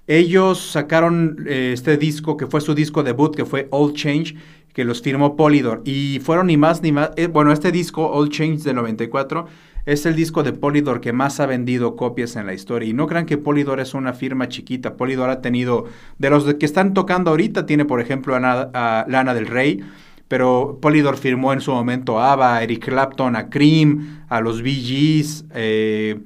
Ellos 0.06 0.60
sacaron 0.72 1.46
eh, 1.46 1.70
este 1.72 1.96
disco, 1.96 2.36
que 2.36 2.46
fue 2.46 2.60
su 2.60 2.74
disco 2.74 3.02
debut, 3.02 3.34
que 3.34 3.46
fue 3.46 3.68
All 3.70 3.94
Change, 3.94 4.36
que 4.74 4.84
los 4.84 5.00
firmó 5.00 5.34
Polydor. 5.34 5.80
Y 5.86 6.20
fueron 6.22 6.48
ni 6.48 6.58
más 6.58 6.82
ni 6.82 6.92
más. 6.92 7.12
Bueno, 7.32 7.52
este 7.52 7.72
disco, 7.72 8.06
All 8.06 8.28
Change 8.28 8.64
de 8.64 8.74
94, 8.74 9.46
es 9.86 10.06
el 10.06 10.16
disco 10.16 10.42
de 10.42 10.52
Polydor 10.52 11.00
que 11.00 11.12
más 11.12 11.40
ha 11.40 11.46
vendido 11.46 11.96
copias 11.96 12.36
en 12.36 12.46
la 12.46 12.54
historia. 12.54 12.88
Y 12.88 12.92
no 12.92 13.06
crean 13.06 13.26
que 13.26 13.38
Polydor 13.38 13.80
es 13.80 13.94
una 13.94 14.12
firma 14.12 14.48
chiquita. 14.48 14.96
Polydor 14.96 15.30
ha 15.30 15.40
tenido, 15.40 15.86
de 16.18 16.30
los 16.30 16.54
que 16.54 16.66
están 16.66 16.94
tocando 16.94 17.30
ahorita, 17.30 17.66
tiene 17.66 17.84
por 17.84 18.00
ejemplo 18.00 18.36
a, 18.36 19.06
Lana 19.08 19.34
del 19.34 19.46
Rey. 19.46 19.80
Pero 20.28 20.78
Polydor 20.80 21.16
firmó 21.16 21.52
en 21.52 21.60
su 21.60 21.72
momento 21.72 22.20
a 22.20 22.32
ABBA, 22.32 22.56
a 22.56 22.62
Eric 22.62 22.84
Clapton, 22.84 23.34
a 23.34 23.50
Cream, 23.50 24.24
a 24.28 24.40
los 24.40 24.62
Bee 24.62 24.74
Gees, 24.74 25.44
eh, 25.54 26.20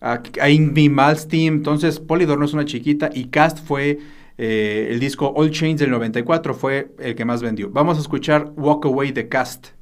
a, 0.00 0.22
a 0.40 0.50
Ingrid 0.50 0.90
Malmsteen. 0.90 1.54
Entonces, 1.54 1.98
Polydor 1.98 2.38
no 2.38 2.44
es 2.44 2.52
una 2.52 2.64
chiquita 2.64 3.10
y 3.12 3.24
Cast 3.24 3.66
fue 3.66 3.98
eh, 4.42 4.88
el 4.90 5.00
disco 5.00 5.34
All 5.36 5.50
Chains 5.50 5.78
del 5.78 5.90
94 5.90 6.54
fue 6.54 6.92
el 6.98 7.14
que 7.14 7.26
más 7.26 7.42
vendió. 7.42 7.68
Vamos 7.68 7.98
a 7.98 8.00
escuchar 8.00 8.50
Walk 8.56 8.86
Away 8.86 9.12
de 9.12 9.28
Cast. 9.28 9.79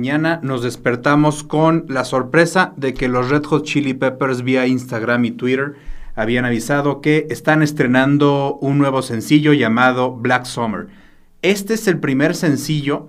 Mañana 0.00 0.40
nos 0.42 0.62
despertamos 0.62 1.44
con 1.44 1.84
la 1.88 2.06
sorpresa 2.06 2.72
de 2.78 2.94
que 2.94 3.06
los 3.06 3.28
Red 3.28 3.44
Hot 3.44 3.64
Chili 3.64 3.92
Peppers 3.92 4.42
vía 4.42 4.66
Instagram 4.66 5.26
y 5.26 5.30
Twitter 5.32 5.74
habían 6.14 6.46
avisado 6.46 7.02
que 7.02 7.26
están 7.28 7.62
estrenando 7.62 8.56
un 8.62 8.78
nuevo 8.78 9.02
sencillo 9.02 9.52
llamado 9.52 10.10
Black 10.12 10.46
Summer. 10.46 10.86
Este 11.42 11.74
es 11.74 11.86
el 11.86 11.98
primer 11.98 12.34
sencillo 12.34 13.08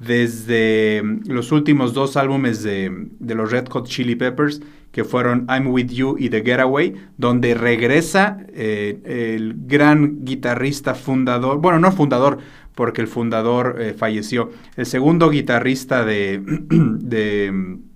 desde 0.00 1.00
los 1.26 1.52
últimos 1.52 1.94
dos 1.94 2.16
álbumes 2.16 2.64
de, 2.64 2.90
los 3.20 3.52
Red 3.52 3.68
Hot 3.68 3.86
Chili 3.86 4.16
Peppers, 4.16 4.62
que 4.90 5.04
fueron 5.04 5.46
I'm 5.48 5.68
With 5.68 5.92
You 5.92 6.16
y 6.18 6.28
The 6.28 6.42
Getaway, 6.42 6.94
donde 7.18 7.54
regresa 7.54 8.38
eh, 8.52 9.36
el 9.36 9.54
gran 9.68 10.24
guitarrista 10.24 10.96
fundador, 10.96 11.58
bueno, 11.58 11.78
no 11.78 11.92
fundador, 11.92 12.38
porque 12.82 13.00
el 13.00 13.06
fundador 13.06 13.76
eh, 13.78 13.94
falleció, 13.96 14.50
el 14.76 14.86
segundo 14.86 15.30
guitarrista 15.30 16.04
de, 16.04 16.42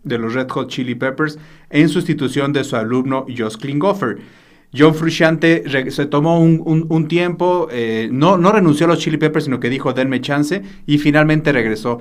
de, 0.05 0.19
los 0.19 0.33
Red 0.33 0.49
Hot 0.51 0.69
Chili 0.69 0.95
Peppers, 0.95 1.41
en 1.71 1.89
sustitución 1.89 2.53
de 2.53 2.63
su 2.63 2.77
alumno 2.77 3.27
Josh 3.37 3.57
Klinghoffer. 3.57 4.19
John 4.73 4.95
Frusciante 4.95 5.91
se 5.91 6.07
tomó 6.07 6.39
un, 6.39 6.63
un, 6.65 6.87
un 6.89 7.09
tiempo, 7.09 7.67
eh, 7.73 8.09
no, 8.13 8.39
no 8.39 8.53
renunció 8.53 8.87
a 8.87 8.91
los 8.91 9.01
Chili 9.01 9.17
Peppers, 9.17 9.47
sino 9.47 9.59
que 9.59 9.71
dijo 9.71 9.93
denme 9.93 10.21
chance 10.21 10.63
y 10.87 10.99
finalmente 10.99 11.51
regresó. 11.51 12.01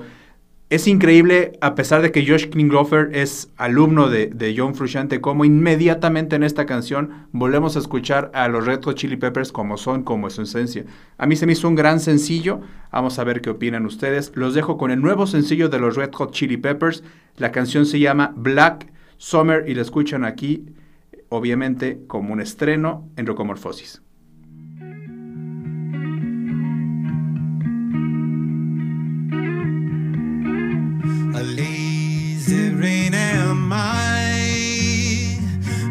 Es 0.68 0.88
increíble, 0.88 1.52
a 1.60 1.76
pesar 1.76 2.02
de 2.02 2.10
que 2.10 2.26
Josh 2.26 2.48
Klinghoffer 2.48 3.10
es 3.12 3.52
alumno 3.56 4.08
de, 4.08 4.54
John 4.56 4.74
Frusciante, 4.74 5.20
como 5.20 5.44
inmediatamente 5.44 6.34
en 6.34 6.42
esta 6.42 6.66
canción 6.66 7.28
volvemos 7.30 7.76
a 7.76 7.78
escuchar 7.78 8.32
a 8.34 8.48
los 8.48 8.66
Red 8.66 8.82
Hot 8.82 8.96
Chili 8.96 9.16
Peppers 9.16 9.52
como 9.52 9.76
son, 9.76 10.02
como 10.02 10.26
es 10.26 10.34
su 10.34 10.42
esencia. 10.42 10.84
A 11.18 11.26
mí 11.26 11.36
se 11.36 11.46
me 11.46 11.52
hizo 11.52 11.68
un 11.68 11.76
gran 11.76 12.00
sencillo, 12.00 12.62
vamos 12.90 13.20
a 13.20 13.24
ver 13.24 13.42
qué 13.42 13.50
opinan 13.50 13.86
ustedes. 13.86 14.32
Los 14.34 14.54
dejo 14.54 14.76
con 14.76 14.90
el 14.90 15.00
nuevo 15.00 15.28
sencillo 15.28 15.68
de 15.68 15.78
los 15.78 15.94
Red 15.94 16.12
Hot 16.14 16.32
Chili 16.32 16.56
Peppers, 16.56 17.04
la 17.36 17.52
canción 17.52 17.86
se 17.86 18.00
llama 18.00 18.34
Black 18.36 18.92
Summer 19.18 19.68
y 19.68 19.74
la 19.74 19.82
escuchan 19.82 20.24
aquí 20.24 20.66
obviamente 21.28 22.00
como 22.08 22.32
un 22.32 22.40
estreno 22.40 23.08
en 23.14 23.26
Rocomorfosis. 23.26 24.02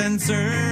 On 0.00 0.67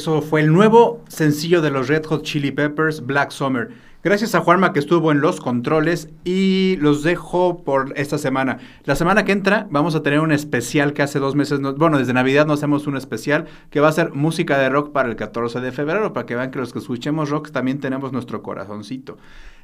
Eso 0.00 0.22
fue 0.22 0.40
el 0.40 0.50
nuevo 0.50 1.04
sencillo 1.08 1.60
de 1.60 1.68
los 1.70 1.86
Red 1.88 2.06
Hot 2.06 2.22
Chili 2.22 2.52
Peppers, 2.52 3.04
Black 3.04 3.32
Summer. 3.32 3.68
Gracias 4.02 4.34
a 4.34 4.40
Juanma 4.40 4.72
que 4.72 4.78
estuvo 4.78 5.12
en 5.12 5.20
los 5.20 5.42
controles 5.42 6.08
y 6.24 6.78
los 6.80 7.02
dejo 7.02 7.62
por 7.64 7.92
esta 7.96 8.16
semana. 8.16 8.56
La 8.86 8.96
semana 8.96 9.26
que 9.26 9.32
entra 9.32 9.66
vamos 9.70 9.94
a 9.94 10.02
tener 10.02 10.20
un 10.20 10.32
especial 10.32 10.94
que 10.94 11.02
hace 11.02 11.18
dos 11.18 11.34
meses, 11.34 11.60
no- 11.60 11.74
bueno, 11.74 11.98
desde 11.98 12.14
Navidad 12.14 12.46
nos 12.46 12.60
hacemos 12.60 12.86
un 12.86 12.96
especial 12.96 13.44
que 13.68 13.80
va 13.80 13.88
a 13.88 13.92
ser 13.92 14.14
música 14.14 14.56
de 14.56 14.70
rock 14.70 14.90
para 14.92 15.10
el 15.10 15.16
14 15.16 15.60
de 15.60 15.70
febrero, 15.70 16.14
para 16.14 16.24
que 16.24 16.34
vean 16.34 16.50
que 16.50 16.60
los 16.60 16.72
que 16.72 16.78
escuchemos 16.78 17.28
rock 17.28 17.50
también 17.50 17.78
tenemos 17.78 18.10
nuestro 18.10 18.42
corazoncito. 18.42 19.18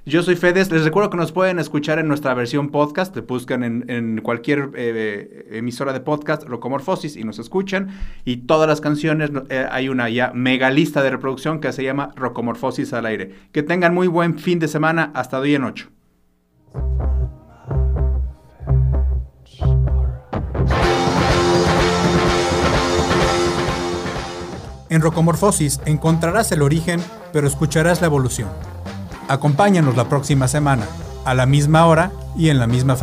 Yo 0.09 0.23
soy 0.23 0.37
Fedes, 0.37 0.71
les 0.71 0.85
recuerdo 0.85 1.11
que 1.11 1.17
nos 1.17 1.33
pueden 1.33 1.59
escuchar 1.59 1.99
en 1.99 2.07
nuestra 2.07 2.33
versión 2.33 2.69
podcast, 2.69 3.17
le 3.17 3.23
buscan 3.23 3.65
en, 3.65 4.21
cualquier 4.21 4.71
eh, 4.77 5.49
emisora 5.51 5.93
de 5.93 5.99
podcast, 5.99 6.45
Rocomorfosis, 6.45 7.17
y 7.17 7.25
nos 7.25 7.41
escuchan. 7.41 7.89
Y 8.25 8.37
todas 8.37 8.69
las 8.69 8.81
canciones, 8.81 9.33
eh, 9.49 9.67
hay 9.69 9.89
una 9.89 10.09
ya 10.09 10.31
mega 10.33 10.71
lista 10.71 11.03
de 11.03 11.11
reproducción 11.11 11.59
que 11.59 11.73
se 11.73 11.83
llama 11.83 12.13
Rocomorfosis 12.15 12.93
al 12.93 13.05
aire. 13.07 13.35
Que 13.51 13.65
tengan 13.65 13.95
muy 13.95 14.07
buen 14.07 14.39
fin 14.39 14.61
de 14.61 14.69
semana, 14.69 15.11
hasta 15.13 15.41
hoy 15.41 15.57
en 15.57 15.65
8. 15.65 15.89
En 24.89 25.03
Rocomorfosis 25.03 25.81
encontrarás 25.85 26.53
el 26.53 26.63
origen, 26.63 27.01
pero 27.33 27.49
escucharás 27.49 28.01
la 28.01 28.07
evolución. 28.07 28.76
Acompáñanos 29.29 29.97
la 29.97 30.09
próxima 30.09 30.47
semana, 30.47 30.87
a 31.25 31.35
la 31.35 31.47
misma 31.47 31.87
hora 31.87 32.13
y 32.37 32.51
en 32.51 32.61
la 32.61 32.69
misma 32.69 32.95